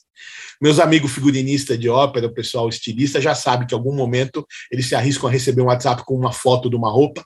[0.60, 4.88] Meus amigos figurinistas de ópera, o pessoal estilista, já sabe que em algum momento eles
[4.88, 7.24] se arriscam a receber um WhatsApp com uma foto de uma roupa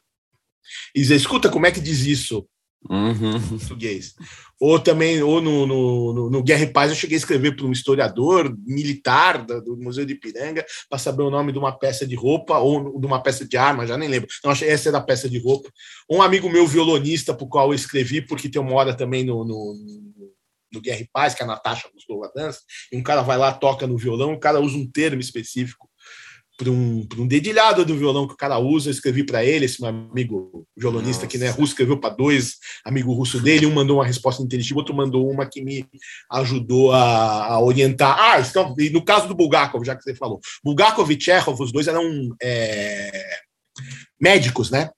[0.95, 2.47] e dizer: escuta, como é que diz isso?
[2.89, 3.59] Uhum.
[3.59, 4.15] Português.
[4.59, 7.67] Ou também, ou no, no, no, no, Guerra e Paz, eu cheguei a escrever para
[7.67, 12.15] um historiador militar do Museu de Ipiranga para saber o nome de uma peça de
[12.15, 14.29] roupa ou de uma peça de arma, já nem lembro.
[14.45, 15.71] Não, essa era a peça de roupa.
[16.11, 19.45] Um amigo meu, violonista, para o qual eu escrevi, porque tem uma hora também no,
[19.45, 19.75] no,
[20.73, 22.61] no Guerra e Paz, que a Natasha gostou da dança,
[22.93, 25.90] e um cara vai lá, toca no violão, o cara usa um termo específico
[26.61, 28.91] para um, um dedilhado do violão que o cara usa.
[28.91, 31.27] Eu escrevi para ele, esse meu amigo violonista Nossa.
[31.27, 33.65] que não é russo, escreveu para dois amigos russos dele.
[33.65, 35.87] Um mandou uma resposta inteligitiva, outro mandou uma que me
[36.31, 38.15] ajudou a, a orientar.
[38.19, 41.89] Ah, então, no caso do Bulgakov, já que você falou, Bulgakov e Chekhov, os dois
[41.89, 42.05] eram
[42.43, 43.11] é,
[44.21, 44.91] médicos, né?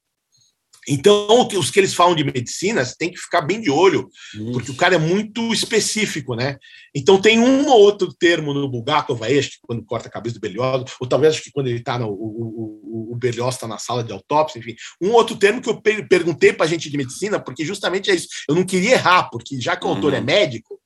[0.88, 4.52] Então, os que eles falam de medicina, você tem que ficar bem de olho, Isso.
[4.52, 6.58] porque o cara é muito específico, né?
[6.92, 10.40] Então, tem um ou outro termo no Bulgakov, acho que quando corta a cabeça do
[10.40, 12.08] Berlioz, ou talvez acho que quando ele está no.
[12.08, 14.74] O, o, o Berlioz está na sala de autópsia, enfim.
[15.00, 18.28] Um outro termo que eu perguntei para a gente de medicina, porque justamente é isso.
[18.48, 19.94] Eu não queria errar, porque já que o uhum.
[19.94, 20.80] autor é médico,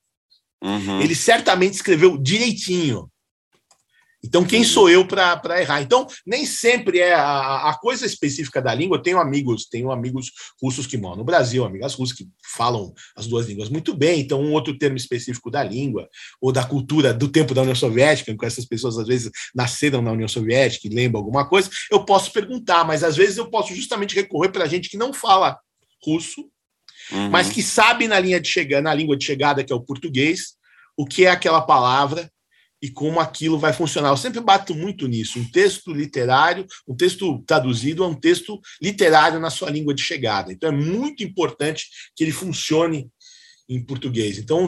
[0.63, 1.01] uhum.
[1.01, 3.09] ele certamente escreveu direitinho.
[4.27, 5.81] Então, quem sou eu para errar?
[5.81, 8.97] Então, nem sempre é a, a, coisa específica da língua.
[8.97, 13.25] Eu tenho amigos, tenho amigos russos que moram no Brasil, amigas russas que falam as
[13.25, 14.19] duas línguas muito bem.
[14.19, 16.09] Então, um outro termo específico da língua
[16.41, 20.01] ou da cultura do tempo da União Soviética, em que essas pessoas às vezes nasceram
[20.01, 23.73] na União Soviética e lembram alguma coisa, eu posso perguntar, mas às vezes eu posso
[23.73, 25.57] justamente recorrer para gente que não fala
[26.03, 26.49] russo,
[27.11, 27.29] uhum.
[27.29, 30.57] mas que sabe na linha de chegada, na língua de chegada que é o português,
[30.97, 32.29] o que é aquela palavra
[32.81, 34.09] e como aquilo vai funcionar.
[34.09, 35.39] Eu sempre bato muito nisso.
[35.39, 40.51] Um texto literário, um texto traduzido é um texto literário na sua língua de chegada.
[40.51, 43.09] Então é muito importante que ele funcione
[43.69, 44.37] em português.
[44.37, 44.67] Então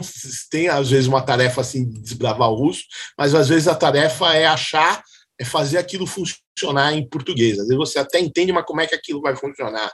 [0.50, 2.84] tem às vezes uma tarefa assim de desbravar o russo,
[3.16, 5.02] mas às vezes a tarefa é achar,
[5.38, 7.58] é fazer aquilo funcionar em português.
[7.58, 9.90] Às vezes você até entende, mas como é que aquilo vai funcionar?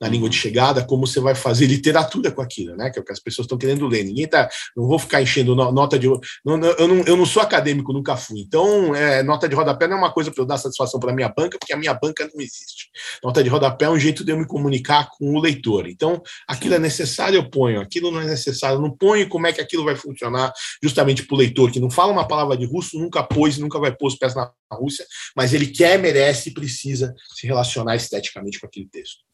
[0.00, 2.90] Na língua de chegada, como você vai fazer literatura com aquilo, né?
[2.90, 4.04] Que é o que as pessoas estão querendo ler.
[4.04, 4.48] Ninguém tá.
[4.76, 6.06] Não vou ficar enchendo nota de.
[6.44, 8.40] Não, eu, não, eu não sou acadêmico, nunca fui.
[8.40, 11.14] Então, é, nota de rodapé não é uma coisa para eu dar satisfação para a
[11.14, 12.90] minha banca, porque a minha banca não existe.
[13.22, 15.88] Nota de rodapé é um jeito de eu me comunicar com o leitor.
[15.88, 17.80] Então, aquilo é necessário, eu ponho.
[17.80, 21.34] Aquilo não é necessário, eu não ponho como é que aquilo vai funcionar justamente para
[21.34, 24.16] o leitor, que não fala uma palavra de russo, nunca pôs, nunca vai pôr os
[24.16, 25.06] pés na Rússia,
[25.36, 29.25] mas ele quer, merece e precisa se relacionar esteticamente com aquele texto.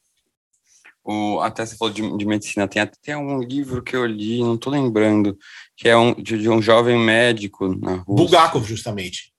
[1.05, 4.55] O, até você falou de, de, medicina, tem até um livro que eu li, não
[4.55, 5.37] estou lembrando,
[5.77, 8.15] que é um, de, de, um jovem médico na Rússia.
[8.15, 9.33] Bulgakov, justamente.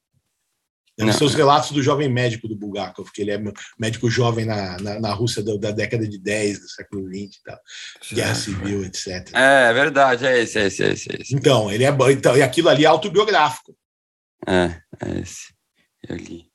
[0.99, 3.41] É os seus relatos do jovem médico do Bulgakov, que ele é
[3.80, 7.60] médico jovem na, na, na Rússia da, da, década de 10, do século XX, tal,
[8.13, 9.08] guerra civil, etc.
[9.34, 11.12] É, é verdade, é esse, é esse, é esse.
[11.12, 11.36] É esse.
[11.36, 13.76] Então, ele é então, e aquilo ali é autobiográfico.
[14.45, 15.54] É, é esse.
[16.08, 16.45] Eu li.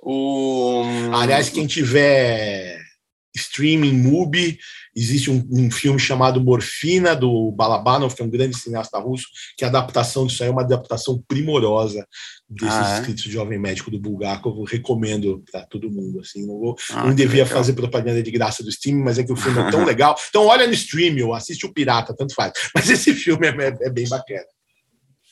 [0.00, 0.84] O...
[1.12, 2.85] Aliás, quem tiver
[3.36, 4.58] streaming, MUBI.
[4.94, 9.64] Existe um, um, filme chamado Morfina, do Balabanov, que é um grande cineasta russo, que
[9.64, 12.06] a adaptação disso aí é uma adaptação primorosa
[12.48, 12.98] desses ah, é?
[12.98, 14.58] escritos de Jovem Médico do Bulgakov.
[14.58, 16.20] Eu recomendo para todo mundo.
[16.20, 17.58] Assim, não, vou, ah, não devia legal.
[17.58, 20.16] fazer propaganda de graça do streaming, mas é que o filme é tão legal.
[20.28, 22.52] Então, olha no streaming, ou assiste o Pirata, tanto faz.
[22.74, 24.44] Mas esse filme é, é, é bem bacana.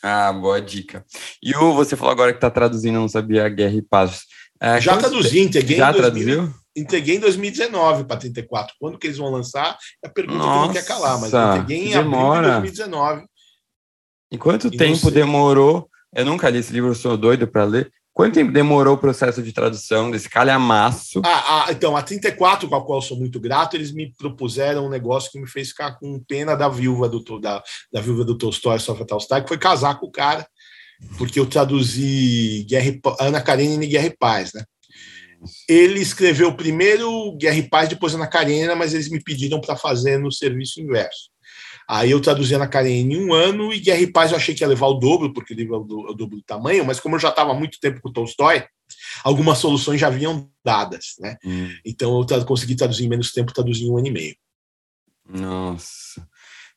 [0.02, 1.02] Ah, boa dica.
[1.42, 4.24] E o, você falou agora que está traduzindo, não sabia, Guerra e Paz.
[4.60, 6.52] É, já traduzi, entreguei Já traduziu?
[6.76, 8.74] Entreguei em 2019 para 34.
[8.78, 9.76] Quando que eles vão lançar?
[10.02, 13.24] É a pergunta Nossa, que não quer calar, mas eu entreguei em abril de 2019.
[14.32, 15.88] E quanto e tempo demorou?
[16.14, 17.92] Eu nunca li esse livro, sou doido para ler.
[18.14, 21.20] Quanto tempo demorou o processo de tradução desse calhamaço?
[21.24, 24.86] Ah, ah, então, a 34, com a qual eu sou muito grato, eles me propuseram
[24.86, 27.60] um negócio que me fez ficar com pena da viúva do, da,
[27.92, 30.46] da viúva do Tolstói, Sofia Tolstói, que foi casar com o cara,
[31.18, 34.62] porque eu traduzi Guerra, Ana Karenina e Guerra e Paz, né?
[35.68, 40.18] Ele escreveu primeiro Guerra e Paz, depois Ana Karenina, mas eles me pediram para fazer
[40.18, 41.30] no serviço inverso.
[41.88, 44.64] Aí eu traduzi Ana Karenina em um ano e Guerra e Paz eu achei que
[44.64, 47.16] ia levar o dobro, porque o livro é o, é dobro do tamanho, mas como
[47.16, 48.64] eu já estava há muito tempo com o Tolstói,
[49.22, 51.36] algumas soluções já vinham dadas, né?
[51.44, 51.70] Hum.
[51.84, 54.36] Então eu consegui traduzir em menos tempo, traduzir em um ano e meio.
[55.28, 56.26] Nossa,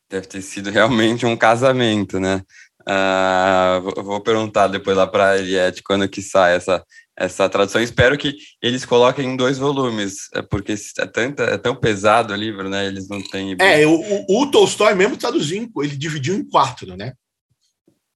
[0.09, 2.41] deve ter sido realmente um casamento, né?
[2.81, 6.85] Uh, vou perguntar depois lá para a Eliette quando que sai essa,
[7.17, 7.81] essa tradução.
[7.81, 12.37] Espero que eles coloquem em dois volumes, é porque é, tanta, é tão pesado o
[12.37, 12.85] livro, né?
[12.85, 13.55] Eles não têm.
[13.59, 17.13] É, o, o, o Tolstói mesmo traduziu, ele dividiu em quatro, né?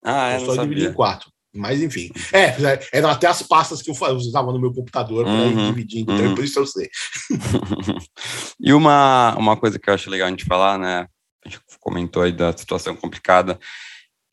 [0.04, 1.32] Ah, é, Tolstói dividiu em quatro.
[1.54, 2.56] Mas enfim, é,
[2.94, 6.28] eram até as pastas que eu usava no meu computador para uhum, ir dividindo, então
[6.28, 6.36] uhum.
[6.36, 6.90] por isso eu sei.
[8.58, 11.08] e uma, uma coisa que eu acho legal a gente falar, né?
[11.46, 13.60] A gente comentou aí da situação complicada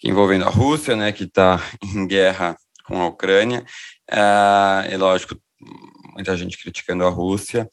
[0.04, 2.56] envolvendo a Rússia, né, que está em guerra
[2.88, 3.64] com a Ucrânia.
[4.10, 5.36] É, lógico,
[6.14, 7.68] muita gente criticando a Rússia,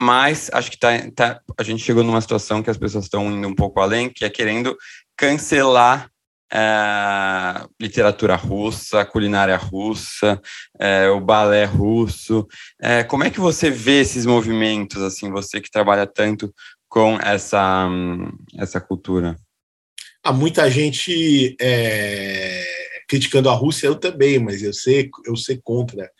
[0.00, 3.48] mas acho que tá, tá, a gente chegou numa situação que as pessoas estão indo
[3.48, 4.76] um pouco além, que é querendo
[5.16, 6.10] cancelar
[6.52, 10.40] é, literatura russa, culinária russa,
[10.78, 12.46] é, o balé russo.
[12.80, 16.54] É, como é que você vê esses movimentos, assim, você que trabalha tanto
[16.88, 17.88] com essa,
[18.58, 19.34] essa cultura?
[20.22, 22.64] Há muita gente é,
[23.06, 26.10] criticando a Rússia, eu também, mas eu sei, eu sei contra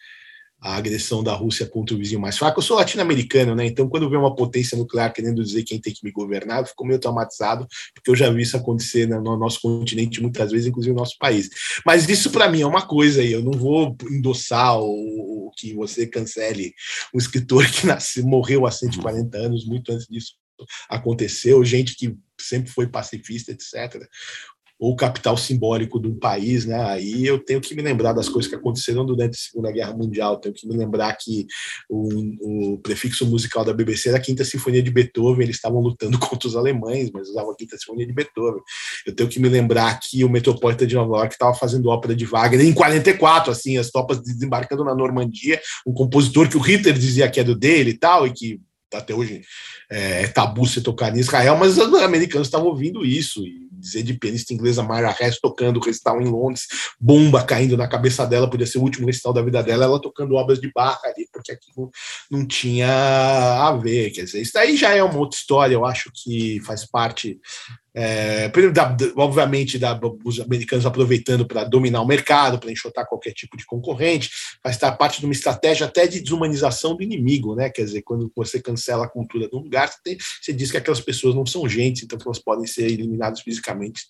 [0.60, 2.58] a agressão da Rússia contra o vizinho mais fraco.
[2.58, 3.66] Eu sou latino-americano, né?
[3.66, 6.84] Então, quando vê uma potência nuclear querendo dizer quem tem que me governar, eu fico
[6.84, 11.00] meio traumatizado, porque eu já vi isso acontecer no nosso continente muitas vezes, inclusive no
[11.00, 11.50] nosso país.
[11.84, 13.32] Mas isso, para mim, é uma coisa aí.
[13.32, 16.74] Eu não vou endossar o, que você cancele
[17.14, 20.34] um escritor que nasceu, morreu há 140 anos, muito antes disso
[20.88, 24.02] aconteceu, gente que sempre foi pacifista, etc
[24.78, 26.78] ou capital simbólico de um país, né?
[26.84, 30.36] Aí eu tenho que me lembrar das coisas que aconteceram durante a Segunda Guerra Mundial,
[30.36, 31.46] tenho que me lembrar que
[31.88, 36.18] o, o prefixo musical da BBC era a Quinta Sinfonia de Beethoven, eles estavam lutando
[36.20, 38.60] contra os alemães, mas usavam a Quinta Sinfonia de Beethoven.
[39.06, 42.26] Eu tenho que me lembrar que o Metropolitan de Nova York estava fazendo ópera de
[42.26, 47.30] Wagner em 44, assim, as tropas desembarcando na Normandia, um compositor que o Hitler dizia
[47.30, 48.60] que do dele e tal, e que
[48.92, 49.42] até hoje
[49.90, 54.02] é, é tabu se tocar em Israel, mas os americanos estavam ouvindo isso, e dizer
[54.02, 56.66] de pianista inglesa Myra Hess tocando recital em Londres,
[57.00, 60.34] bomba caindo na cabeça dela, podia ser o último recital da vida dela, ela tocando
[60.34, 61.90] obras de Bach ali, porque aquilo
[62.30, 66.10] não tinha a ver, quer dizer, isso aí já é uma outra história, eu acho
[66.14, 67.38] que faz parte
[67.98, 73.56] é, da, obviamente, da, os americanos aproveitando para dominar o mercado, para enxotar qualquer tipo
[73.56, 74.30] de concorrente,
[74.62, 77.70] faz parte de uma estratégia até de desumanização do inimigo, né?
[77.70, 80.76] Quer dizer, quando você cancela a cultura de um lugar, você, tem, você diz que
[80.76, 84.02] aquelas pessoas não são gente, então elas podem ser eliminadas fisicamente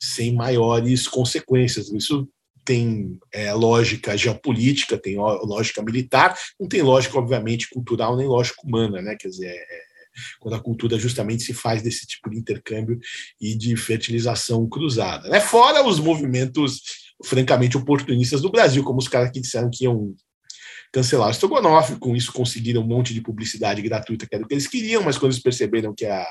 [0.00, 1.90] sem maiores consequências.
[1.90, 2.28] Isso
[2.64, 9.02] tem é, lógica geopolítica, tem lógica militar, não tem lógica, obviamente, cultural nem lógica humana,
[9.02, 9.16] né?
[9.18, 9.87] Quer dizer, é,
[10.40, 12.98] quando a cultura justamente se faz desse tipo de intercâmbio
[13.40, 15.28] e de fertilização cruzada.
[15.28, 15.40] Né?
[15.40, 16.80] Fora os movimentos
[17.24, 20.14] francamente oportunistas do Brasil, como os caras que disseram que iam
[20.92, 24.54] cancelaram o Strogonoff, com isso conseguiram um monte de publicidade gratuita, que era o que
[24.54, 26.26] eles queriam, mas quando eles perceberam que a,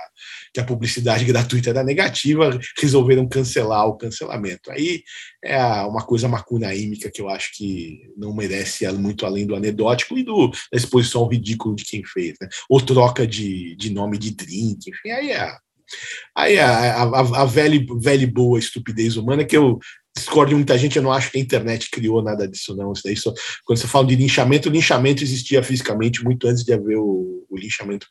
[0.54, 4.72] que a publicidade gratuita era negativa, resolveram cancelar o cancelamento.
[4.72, 5.04] Aí
[5.44, 10.24] é uma coisa macunaímica que eu acho que não merece muito além do anedótico e
[10.24, 12.48] do, da exposição ridícula de quem fez, né?
[12.70, 15.56] Ou troca de, de nome de drink, enfim, aí é
[16.36, 19.80] Aí a, a, a velha, velha boa estupidez humana que eu
[20.18, 22.92] discordo de muita gente, eu não acho que a internet criou nada disso, não.
[22.92, 23.34] Isso daí só,
[23.66, 27.58] quando você fala de linchamento, o linchamento existia fisicamente muito antes de haver o, o
[27.58, 28.08] linchamento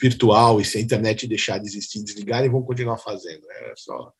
[0.00, 3.42] virtual, e se a internet deixar de existir, desligar, e vão continuar fazendo.
[3.50, 4.12] É só.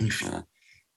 [0.00, 0.26] Enfim.
[0.26, 0.42] É.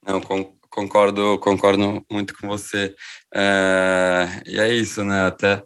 [0.05, 0.21] Não,
[0.69, 2.93] concordo, concordo muito com você.
[3.33, 5.25] É, e é isso, né?
[5.25, 5.63] Até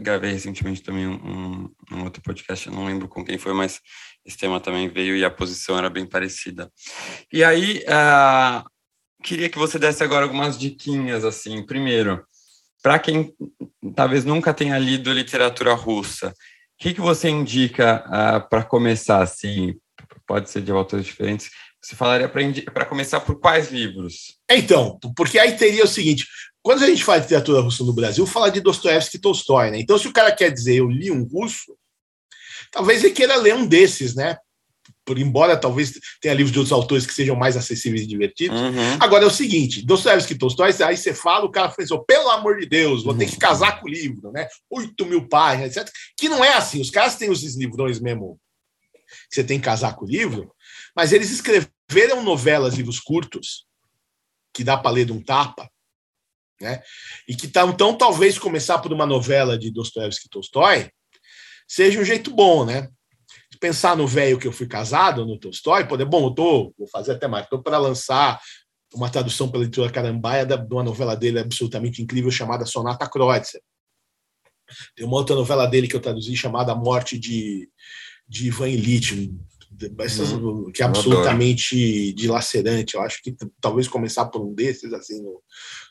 [0.00, 3.80] gravei recentemente também um, um, outro podcast, não lembro com quem foi, mas
[4.24, 6.70] esse tema também veio e a posição era bem parecida.
[7.32, 8.68] E aí, uh,
[9.22, 11.64] queria que você desse agora algumas diquinhas, assim.
[11.64, 12.22] Primeiro,
[12.82, 13.34] para quem
[13.94, 16.34] talvez nunca tenha lido literatura russa, o
[16.78, 19.74] que, que você indica uh, ah, para começar, assim?
[20.26, 21.50] Pode ser de autores diferentes.
[21.82, 24.38] Você falaria para começar por quais livros?
[24.50, 26.26] Então, porque aí teria o seguinte:
[26.62, 29.80] quando a gente fala de literatura russa no Brasil, fala de Dostoiévski e Tolstói, né?
[29.80, 31.76] Então, se o cara quer dizer eu li um russo,
[32.70, 34.36] talvez ele queira ler um desses, né?
[35.04, 38.60] Por embora talvez tenha livros de outros autores que sejam mais acessíveis e divertidos.
[38.60, 38.96] Uhum.
[39.00, 42.30] Agora é o seguinte: Dostoiévski e Tolstói, aí você fala, o cara fala assim, pelo
[42.30, 44.46] amor de Deus, vou ter que casar com o livro, né?
[44.68, 45.90] Oito mil páginas, etc.
[46.16, 46.80] Que não é assim.
[46.80, 48.38] Os caras têm esses livrões mesmo
[49.28, 50.52] que você tem que casar com o livro,
[50.94, 53.66] mas eles escreveram novelas, livros curtos,
[54.52, 55.68] que dá para ler de um tapa,
[56.60, 56.82] né?
[57.26, 60.90] E que tá, então talvez começar por uma novela de Dostoiévski e Tolstói
[61.66, 62.88] seja um jeito bom, né?
[63.60, 67.12] Pensar no velho que eu fui casado, no Tolstói, poder, bom, eu tô, vou fazer
[67.12, 68.40] até mais, estou para lançar
[68.94, 73.60] uma tradução pela editora Carambaia de uma novela dele absolutamente incrível chamada Sonata Kreutzer.
[74.96, 77.68] Tem uma outra novela dele que eu traduzi chamada Morte de,
[78.28, 82.94] de Ivan Illich, hum, que é absolutamente dilacerante.
[82.94, 85.42] Eu acho que talvez começar por um desses, assim, no,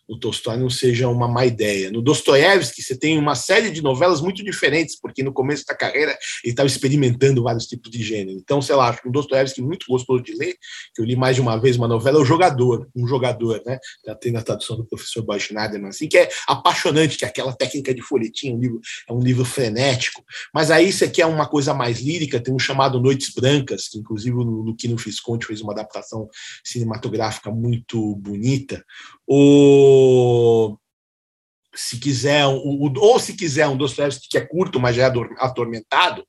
[0.10, 1.92] no Tolstói não seja uma má ideia.
[1.92, 6.18] No Dostoiévski, você tem uma série de novelas muito diferentes, porque no começo da carreira
[6.44, 8.38] ele estava experimentando vários tipos de gênero.
[8.40, 10.56] Então, sei lá, acho que o Dostoiévski muito gostoso de ler,
[10.96, 13.78] que eu li mais de uma vez uma novela, é O Jogador, um jogador, né?
[14.06, 17.54] Já tem na tradução do professor Boy Schneiderman, assim, que é apaixonante, que é aquela
[17.54, 20.24] técnica de folhetim, um livro, é um livro frenético.
[20.54, 24.36] Mas aí você quer uma coisa mais lírica, tem um chamado Noites Brancas, que inclusive
[24.36, 26.28] o Luquino Visconti fez uma adaptação
[26.64, 28.84] cinematográfica muito bonita.
[29.32, 30.76] O
[31.76, 36.26] se quiser, um, ou se quiser um Dostoevsky que é curto, mas já é atormentado,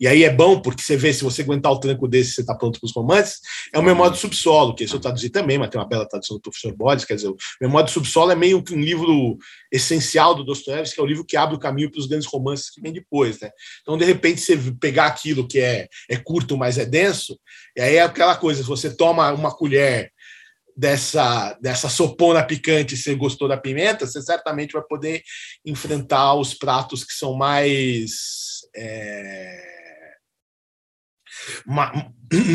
[0.00, 2.54] e aí é bom, porque você vê, se você aguentar o tranco desse, você está
[2.54, 3.40] pronto para os romances,
[3.72, 6.36] é o Memória do Subsolo, que esse eu traduzi também, mas tem uma bela tradução
[6.36, 9.36] do professor Bodes, quer dizer, o Memória do Subsolo é meio que um livro
[9.70, 12.70] essencial do Dostoevsky, que é o livro que abre o caminho para os grandes romances
[12.70, 13.50] que vem depois, né?
[13.82, 17.38] Então, de repente, você pegar aquilo que é, é curto, mas é denso,
[17.76, 20.10] e aí é aquela coisa, você toma uma colher
[20.76, 25.22] dessa, dessa sopona picante, você gostou da pimenta, você certamente vai poder
[25.64, 28.60] enfrentar os pratos que são mais.
[28.74, 29.83] É,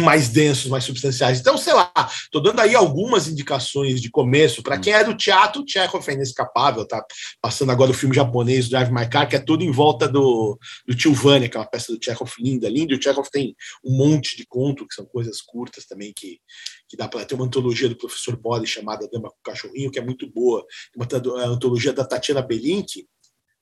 [0.04, 1.40] mais densos, mais substanciais.
[1.40, 1.92] Então, sei lá,
[2.24, 4.62] estou dando aí algumas indicações de começo.
[4.62, 7.04] Para quem é do teatro, Chekhov é inescapável, tá
[7.42, 10.96] passando agora o filme japonês Drive My Car, que é tudo em volta do, do
[10.96, 12.94] Tio Vânia, que é uma peça do Chekhov linda, linda.
[12.94, 16.40] E o Chekhov tem um monte de conto, que são coisas curtas também, que,
[16.88, 20.00] que dá para ter uma antologia do professor Bode chamada Dama com o Cachorrinho, que
[20.00, 20.66] é muito boa.
[20.96, 21.08] Uma
[21.46, 23.06] antologia da Tatiana Belink,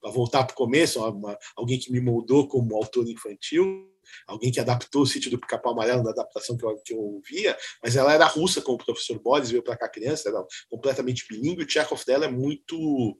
[0.02, 3.97] para voltar para o começo, uma, alguém que me moldou como autor infantil
[4.28, 7.58] alguém que adaptou o sítio do Pica-Pau Amarelo da adaptação que eu, que eu ouvia,
[7.82, 11.64] mas ela era russa como o professor Boris, veio para cá criança, era completamente bilíngue,
[11.64, 13.18] o Chekhov dela é muito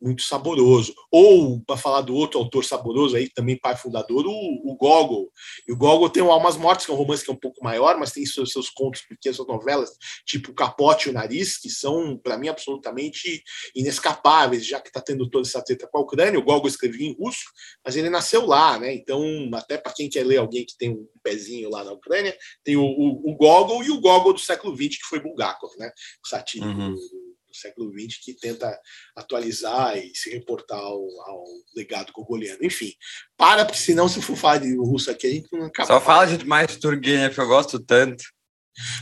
[0.00, 0.94] muito saboroso.
[1.10, 5.30] Ou, para falar do outro autor saboroso, aí também pai fundador, o, o Gogol.
[5.68, 7.62] E o Gogol tem o Almas Mortes, que é um romance que é um pouco
[7.62, 9.90] maior, mas tem seus, seus contos pequenos, suas novelas,
[10.24, 13.42] tipo Capote e o Nariz, que são, para mim, absolutamente
[13.74, 16.38] inescapáveis, já que está tendo toda essa treta com a Ucrânia.
[16.38, 17.44] O Gogol escrevia em russo,
[17.84, 18.94] mas ele nasceu lá, né?
[18.94, 19.22] Então,
[19.54, 22.84] até para quem quer ler alguém que tem um pezinho lá na Ucrânia, tem o,
[22.84, 25.90] o, o Gogol e o Gogol do século XX, que foi Bulgakov, né?
[26.24, 27.19] O satírico uhum
[27.50, 28.78] do século XX que tenta
[29.14, 31.44] atualizar e se reportar ao, ao
[31.76, 32.60] legado gogoliano.
[32.62, 32.92] Enfim,
[33.36, 35.86] para, porque senão se for falar de russo aqui, a gente não acaba.
[35.88, 38.24] Só fala de mais Turgenev, eu gosto tanto.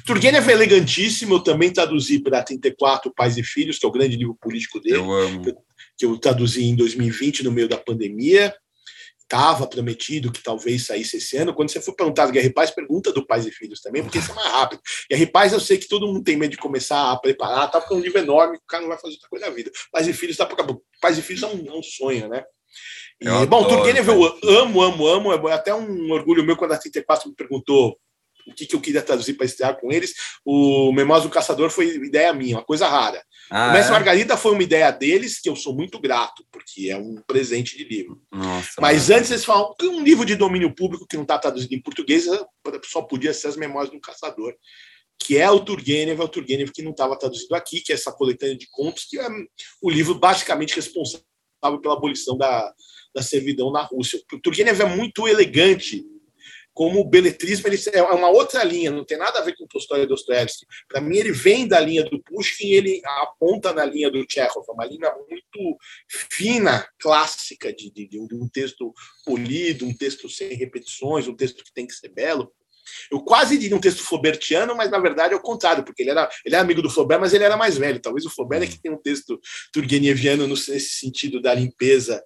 [0.07, 4.17] Turgenev é elegantíssimo, eu também traduzi para 34 Pais e Filhos, que é o grande
[4.17, 4.97] livro político dele.
[4.97, 5.65] Eu amo.
[5.97, 8.55] Que eu traduzi em 2020, no meio da pandemia
[9.29, 11.55] estava prometido que talvez saísse esse ano.
[11.55, 14.19] Quando você for perguntar do Guerra e Paz, pergunta do Pais e Filhos também, porque
[14.19, 14.81] isso é mais rápido.
[15.11, 17.79] Guerra e Paz, eu sei que todo mundo tem medo de começar a preparar, tá?
[17.79, 19.71] Porque é um livro enorme, o cara não vai fazer outra coisa na vida.
[19.93, 20.65] Pais e Filhos tá para
[21.01, 22.43] Pais e Filhos é um, é um sonho, né?
[23.21, 25.49] E, bom, Turgenev eu amo, amo, amo.
[25.49, 27.99] É até um orgulho meu quando a 34 me perguntou
[28.49, 30.15] o que, que eu queria traduzir para estrear com eles.
[30.45, 33.23] O Memórias do Caçador foi ideia minha, uma coisa rara.
[33.51, 33.93] Ah, o Mestre é?
[33.93, 37.85] Margarida foi uma ideia deles que eu sou muito grato, porque é um presente de
[37.85, 38.21] livro.
[38.33, 41.75] Nossa, Mas antes eles falam que um livro de domínio público que não está traduzido
[41.75, 42.27] em português
[42.85, 44.55] só podia ser as Memórias do Caçador
[45.21, 48.13] que é o Turgenev, é o Turgenev que não estava traduzido aqui, que é essa
[48.13, 49.29] coletânea de contos, que é
[49.83, 51.25] o livro basicamente responsável
[51.83, 52.73] pela abolição da,
[53.15, 54.21] da servidão na Rússia.
[54.33, 56.05] O Turgenev é muito elegante
[56.79, 60.03] como o beletrismo ele é uma outra linha, não tem nada a ver com Tolstói
[60.03, 60.65] e Dostoevsky.
[60.87, 64.65] Para mim, ele vem da linha do Pushkin e ele aponta na linha do Chekhov,
[64.69, 65.77] é uma linha muito
[66.31, 71.75] fina, clássica, de, de, de um texto polido, um texto sem repetições, um texto que
[71.75, 72.49] tem que ser belo.
[73.11, 76.31] Eu quase diria um texto Flaubertiano, mas na verdade é o contrário, porque ele era,
[76.45, 78.01] ele era amigo do Flaubert, mas ele era mais velho.
[78.01, 79.39] Talvez o Flaubert é que tem um texto
[79.73, 82.23] turgeneviano nesse sentido da limpeza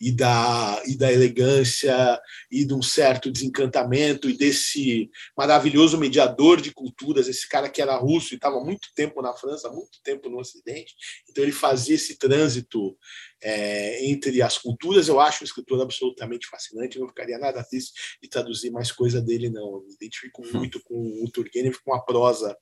[0.00, 2.20] e da, e da elegância
[2.50, 7.96] e de um certo desencantamento e desse maravilhoso mediador de culturas, esse cara que era
[7.96, 10.94] russo e estava muito tempo na França, muito tempo no Ocidente,
[11.28, 12.96] então ele fazia esse trânsito
[13.42, 15.08] é, entre as culturas.
[15.08, 19.48] Eu acho um escritor absolutamente fascinante, não ficaria nada triste de traduzir mais coisa dele,
[19.48, 19.66] não.
[19.66, 20.58] Eu me identifico hum.
[20.58, 22.56] muito com o Turgenev, com a prosa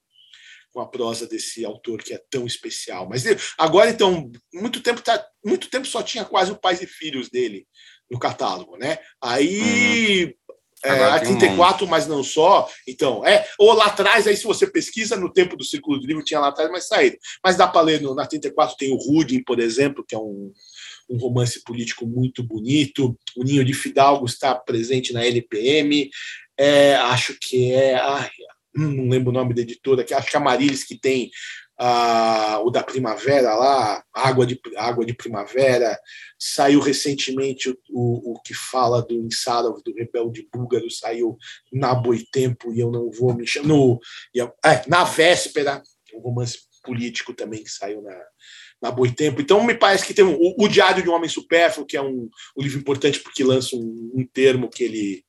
[0.75, 3.09] com a prosa desse autor que é tão especial.
[3.09, 3.25] Mas
[3.57, 7.65] agora, então, muito tempo, tá, muito tempo só tinha quase o Pais e Filhos dele
[8.11, 8.99] no catálogo, né?
[9.23, 10.25] Aí.
[10.25, 10.35] Uhum.
[10.87, 12.69] É, a 34, um mas não só.
[12.87, 13.49] Então, é.
[13.59, 16.49] Ou lá atrás, aí se você pesquisa no tempo do Círculo do Livro, tinha lá
[16.49, 17.17] atrás, mas saíram.
[17.43, 20.53] Mas dá para ler no, na 34 tem o Rudin, por exemplo, que é um,
[21.09, 23.17] um romance político muito bonito.
[23.35, 26.11] O Ninho de Fidalgo está presente na LPM.
[26.59, 27.95] É, acho que é.
[27.95, 28.29] Ai,
[28.75, 31.31] não lembro o nome da editora, que acho que é a Marilis que tem
[32.65, 35.99] o da Primavera lá, Água de, Água de Primavera,
[36.39, 41.37] saiu recentemente o, o, o que fala do Insarov, do Rebelde Búlgaro, saiu
[41.73, 44.01] na Boitempo, e eu não vou me chamar, no,
[44.65, 45.83] é, na Véspera,
[46.15, 48.23] um romance político também que saiu na,
[48.81, 49.41] na Boitempo.
[49.41, 52.29] Então, me parece que tem o, o Diário de um Homem Supérfluo, que é um,
[52.57, 55.25] um livro importante porque lança um, um termo que ele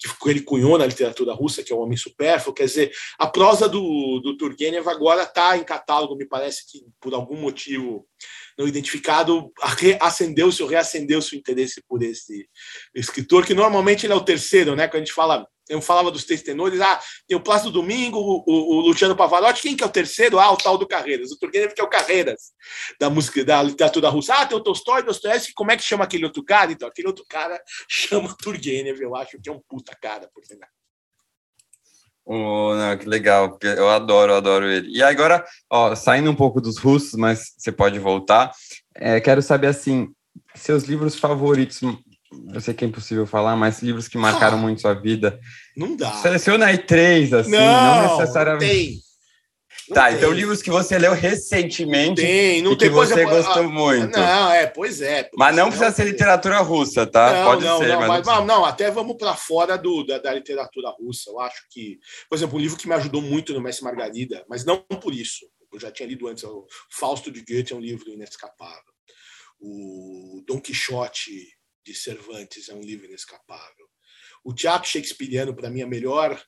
[0.00, 2.54] que ele cunhou na literatura russa, que é o Homem Supérfluo.
[2.54, 7.14] Quer dizer, a prosa do, do Turgenev agora está em catálogo, me parece que por
[7.14, 8.06] algum motivo
[8.58, 9.52] não identificado,
[10.00, 12.48] acendeu-se ou reacendeu-se o interesse por esse
[12.94, 14.86] escritor, que normalmente ele é o terceiro, né?
[14.86, 18.42] Quando a gente fala eu falava dos três tenores, ah, tem o Plácido Domingo, o,
[18.46, 20.38] o, Luciano Pavarotti, quem que é o terceiro?
[20.38, 22.50] Ah, o tal do Carreiras, o Turgenev que é o Carreiras
[22.98, 24.34] da música, da literatura russa.
[24.34, 26.72] Ah, tem o Tolstói, Dostoevsky, como é que chama aquele outro cara?
[26.72, 30.66] Então, aquele outro cara chama Turgenev, eu acho que é um puta cara, por exemplo.
[32.24, 34.90] Oh, não, que legal, eu adoro, eu adoro ele.
[34.90, 38.52] E agora, ó, saindo um pouco dos russos, mas você pode voltar,
[38.94, 40.08] é, quero saber, assim,
[40.54, 41.80] seus livros favoritos
[42.52, 45.40] eu sei que é impossível falar, mas livros que marcaram ah, muito sua vida.
[45.76, 46.12] Não dá.
[46.14, 48.72] Seleciona aí três, assim, não, não necessariamente.
[48.72, 49.94] Tem.
[49.94, 50.16] tá, tem.
[50.16, 53.68] então livros que você leu recentemente tem, não e tem, que você exemplo, gostou a,
[53.68, 54.16] muito.
[54.16, 55.28] Não, é, pois é.
[55.36, 57.32] Mas não precisa ser literatura russa, tá?
[57.32, 57.88] Não, Pode não, ser.
[57.88, 61.30] Não, mas mas, não, até vamos para fora do, da, da, literatura russa.
[61.30, 64.64] Eu acho que, por exemplo, um livro que me ajudou muito no Mestre Margarida, mas
[64.64, 65.46] não por isso.
[65.72, 68.92] Eu já tinha lido antes, o Fausto de Goethe é um livro inescapável.
[69.60, 71.59] O Dom Quixote
[71.92, 73.86] de Cervantes é um livro inescapável.
[74.44, 76.40] O teatro shakespeariano, para mim, é melhor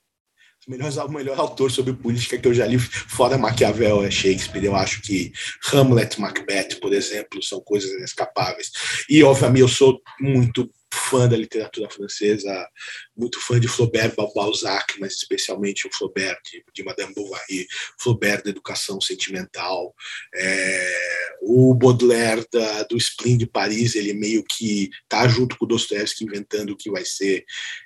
[0.65, 4.63] o melhor autor sobre política que eu já li, fora Maquiavel, é Shakespeare.
[4.63, 5.33] Eu acho que
[5.73, 8.71] Hamlet, Macbeth, por exemplo, são coisas inescapáveis.
[9.09, 12.67] E, obviamente, eu sou muito fã da literatura francesa,
[13.15, 17.67] muito fã de Flaubert, Balzac, mas especialmente o Flaubert de, de Madame Bovary,
[17.99, 19.93] Flaubert da educação sentimental,
[20.35, 25.67] é, o Baudelaire da, do Spleen de Paris, ele meio que está junto com o
[25.67, 27.43] Dostoevsky inventando o que vai ser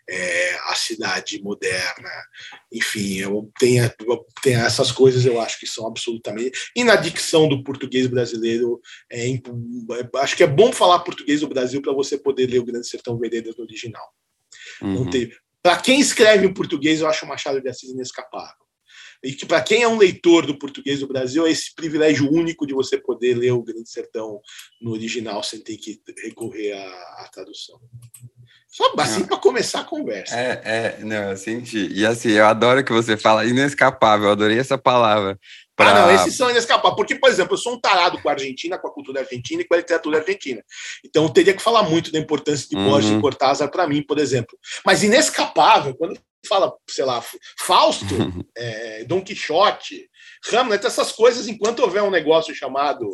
[0.10, 2.10] é, a cidade moderna.
[2.72, 3.92] Enfim, eu tenho,
[4.42, 6.58] tenho essas coisas, eu acho que são absolutamente.
[6.76, 8.80] E na dicção do português brasileiro,
[9.12, 9.40] é, é
[10.16, 13.18] acho que é bom falar português do Brasil para você poder ler o Grande Sertão
[13.18, 14.08] Veredas no original.
[14.82, 15.10] Uhum.
[15.62, 18.68] Para quem escreve em português, eu acho o Machado de Assis inescapável.
[19.24, 22.68] E que para quem é um leitor do português do Brasil, é esse privilégio único
[22.68, 24.40] de você poder ler o Grande Sertão
[24.80, 27.82] no original sem ter que recorrer à, à tradução.
[28.78, 30.40] Só assim para começar a conversa.
[30.40, 31.92] É, é, não, eu senti.
[31.92, 35.40] E assim, eu adoro que você fala inescapável, eu adorei essa palavra.
[35.76, 35.90] Pra...
[35.90, 36.96] Ah, não, esses são inescapáveis.
[36.96, 39.66] Porque, por exemplo, eu sou um tarado com a Argentina, com a cultura argentina e
[39.66, 40.64] com a literatura argentina.
[41.04, 43.18] Então, eu teria que falar muito da importância de Borges uhum.
[43.18, 44.56] e Cortázar para mim, por exemplo.
[44.86, 47.24] Mas inescapável, quando fala, sei lá,
[47.60, 48.06] Fausto,
[48.56, 50.08] é, Dom Quixote,
[50.54, 53.10] Hamlet, essas coisas, enquanto houver um negócio chamado.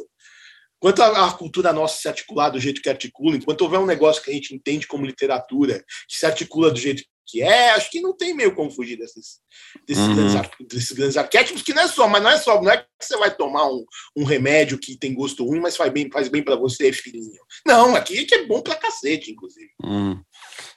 [0.84, 4.22] Enquanto a, a, cultura nossa se articular do jeito que articula, enquanto houver um negócio
[4.22, 8.02] que a gente entende como literatura, que se articula do jeito que é, acho que
[8.02, 9.40] não tem meio como fugir desses,
[9.88, 10.14] desses, uhum.
[10.14, 12.86] grandes, desses grandes arquétipos, que não é só, mas não é só, não é que
[13.00, 13.86] você vai tomar um,
[14.18, 17.40] um remédio que tem gosto ruim, mas faz bem, faz bem para você, filhinho.
[17.66, 19.70] Não, aqui é que é bom pra cacete, inclusive.
[19.82, 20.22] Uhum.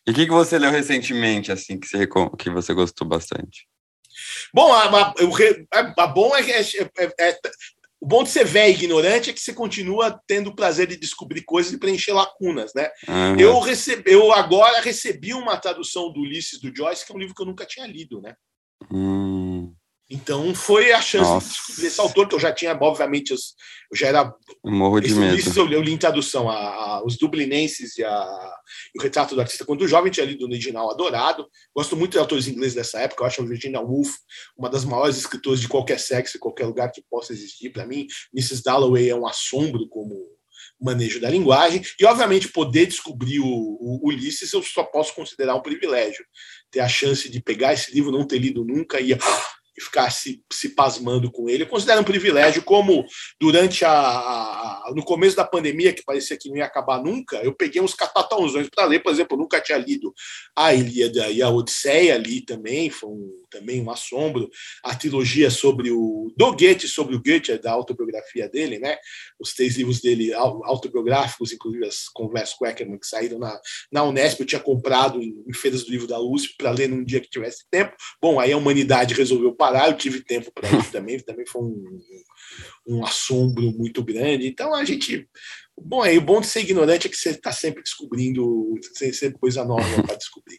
[0.06, 2.06] E o que, que você leu recentemente, assim, que você,
[2.38, 3.66] que você gostou bastante?
[4.54, 5.14] Bom, a, a,
[5.74, 6.62] a, a bom é, é,
[6.98, 7.40] é, é,
[8.06, 10.96] o bom de ser velho e ignorante é que você continua tendo o prazer de
[10.96, 12.88] descobrir coisas e preencher lacunas, né?
[13.08, 13.36] Uhum.
[13.36, 17.34] Eu, recebi, eu agora recebi uma tradução do Ulisses do Joyce, que é um livro
[17.34, 18.36] que eu nunca tinha lido, né?
[18.92, 19.74] Uhum.
[20.08, 21.48] Então foi a chance Nossa.
[21.48, 23.36] de descobrir esse autor, que eu já tinha, obviamente, eu
[23.92, 24.34] já era.
[24.64, 25.36] Eu morro de medo.
[25.56, 28.54] Eu, eu li em tradução a, a, os Dublinenses e, a,
[28.94, 31.48] e, o Retrato do Artista quando jovem, tinha lido no original Adorado.
[31.74, 34.14] Gosto muito de autores ingleses dessa época, eu acho a Virginia Woolf
[34.56, 37.70] uma das maiores escritoras de qualquer sexo, qualquer lugar que possa existir.
[37.70, 38.62] Para mim, Mrs.
[38.62, 40.14] Dalloway é um assombro como
[40.80, 45.62] manejo da linguagem, e obviamente poder descobrir o, o, Ulisses eu só posso considerar um
[45.62, 46.24] privilégio.
[46.70, 49.12] Ter a chance de pegar esse livro, não ter lido nunca e
[49.76, 51.62] e ficar se, se pasmando com ele.
[51.62, 53.04] Eu considero um privilégio, como
[53.40, 57.54] durante a, a, no começo da pandemia, que parecia que não ia acabar nunca, eu
[57.54, 60.12] peguei uns catatãozões para ler, por exemplo, eu nunca tinha lido
[60.54, 64.48] a Ilíada e a Odisseia ali também, foi um, também um assombro,
[64.82, 68.96] a trilogia sobre o do Goethe, sobre o Goethe, da autobiografia dele, né?
[69.38, 73.58] Os três livros dele autobiográficos, inclusive as conversas com Eckermann, que saíram na,
[73.90, 77.04] na Unesp, eu tinha comprado em, em feiras do livro da USP para ler num
[77.04, 77.94] dia que tivesse tempo.
[78.20, 82.00] Bom, aí a humanidade resolveu parar, eu tive tempo para isso também, também foi um,
[82.86, 84.46] um assombro muito grande.
[84.46, 85.28] Então a gente.
[85.78, 89.64] Bom, aí o bom de ser ignorante é que você está sempre descobrindo, sempre coisa
[89.64, 90.58] nova para descobrir.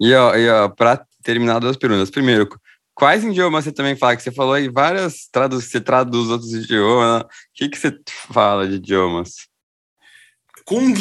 [0.00, 2.10] E, ó, e ó, para terminar duas perguntas.
[2.10, 2.48] Primeiro,
[2.94, 4.16] quais idiomas você também fala?
[4.16, 7.22] Que você falou aí várias traduz, você traduz outros idiomas.
[7.22, 7.98] O que, que você
[8.32, 9.48] fala de idiomas?
[10.64, 10.92] Com,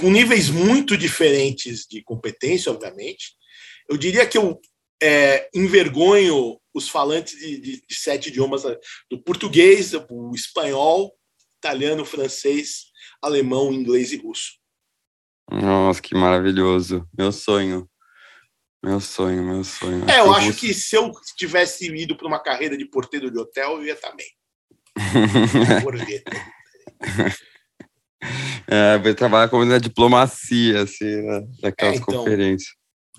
[0.00, 3.32] com níveis muito diferentes de competência, obviamente.
[3.88, 4.60] Eu diria que eu
[5.02, 8.76] é, envergonho os falantes de, de, de, sete idiomas né?
[9.10, 11.14] do português, o espanhol,
[11.58, 12.86] italiano, francês,
[13.22, 14.52] alemão, inglês e russo.
[15.50, 17.08] Nossa, que maravilhoso.
[17.16, 17.88] Meu sonho.
[18.84, 20.04] Meu sonho, meu sonho.
[20.10, 23.78] É, eu acho que se eu tivesse ido para uma carreira de porteiro de hotel,
[23.78, 24.26] eu ia estar bem.
[28.66, 31.46] é, vai trabalhar como na diplomacia, assim, né?
[31.62, 32.74] daquelas é, então, conferências.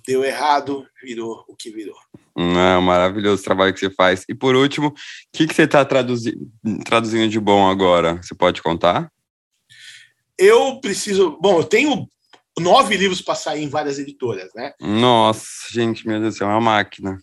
[0.07, 1.95] Deu errado, virou o que virou.
[2.35, 4.23] Não, maravilhoso o trabalho que você faz.
[4.29, 4.93] E por último, o
[5.33, 6.37] que, que você está traduzi
[6.85, 8.21] traduzindo de bom agora?
[8.21, 9.09] Você pode contar?
[10.37, 11.37] Eu preciso.
[11.41, 12.07] Bom, eu tenho
[12.59, 14.73] nove livros para sair em várias editoras, né?
[14.79, 17.17] Nossa, gente, meu Deus, é uma máquina.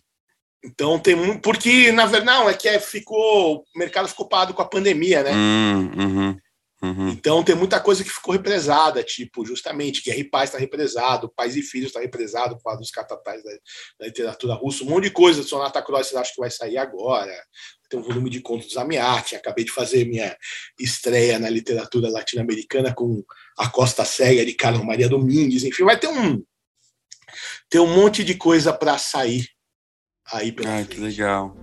[0.63, 1.41] Então tem muito.
[1.41, 3.57] Porque, na verdade, não, é que é, ficou.
[3.75, 5.31] O mercado ficou parado com a pandemia, né?
[5.33, 6.37] Hum, uhum,
[6.83, 7.11] Uhum.
[7.11, 11.55] Então tem muita coisa que ficou represada, tipo, justamente, Guerra e Paz está represado, Pais
[11.55, 13.51] e Filhos está represado, dos catatais da,
[14.01, 15.41] da, literatura russa, um monte de coisa.
[15.43, 17.33] Sonata Cross acho que vai sair agora.
[17.89, 19.33] Tem um volume de contos Miati.
[19.33, 20.35] Acabei de fazer minha
[20.77, 23.23] estreia na literatura latino-americana com
[23.57, 25.63] a Costa Cega de Carlos Maria Domingues.
[25.63, 26.43] Enfim, vai ter um,
[27.69, 29.47] ter um monte de coisa para sair
[30.33, 31.55] aí pela ah, que legal.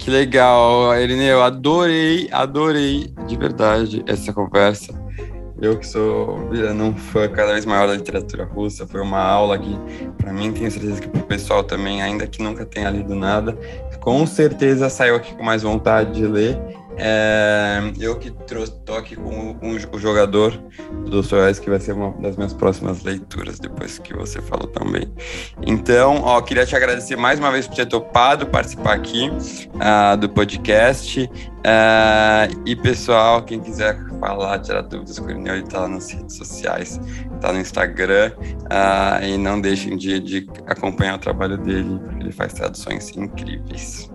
[0.00, 1.42] Que legal, Irineu.
[1.42, 4.94] Adorei, adorei de verdade essa conversa.
[5.60, 9.58] Eu que sou virando um fã cada vez maior da literatura russa, foi uma aula
[9.58, 9.78] que,
[10.16, 13.54] para mim, tenho certeza que para o pessoal também, ainda que nunca tenha lido nada,
[14.00, 16.58] com certeza saiu aqui com mais vontade de ler
[17.02, 20.52] é, eu que trouxe, tô aqui com um, o jogador
[21.04, 25.10] do Dostoiévski, que vai ser uma das minhas próximas leituras, depois que você falou também.
[25.66, 30.28] Então, ó, queria te agradecer mais uma vez por ter topado participar aqui uh, do
[30.28, 31.22] podcast.
[31.24, 36.10] Uh, e pessoal, quem quiser falar, tirar dúvidas com o Irineu, ele tá lá nas
[36.10, 37.00] redes sociais,
[37.40, 38.32] tá no Instagram.
[38.38, 44.10] Uh, e não deixem de, de acompanhar o trabalho dele, porque ele faz traduções incríveis.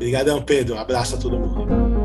[0.00, 0.76] Obrigadão, Pedro.
[0.76, 1.99] Um abraço a todo mundo.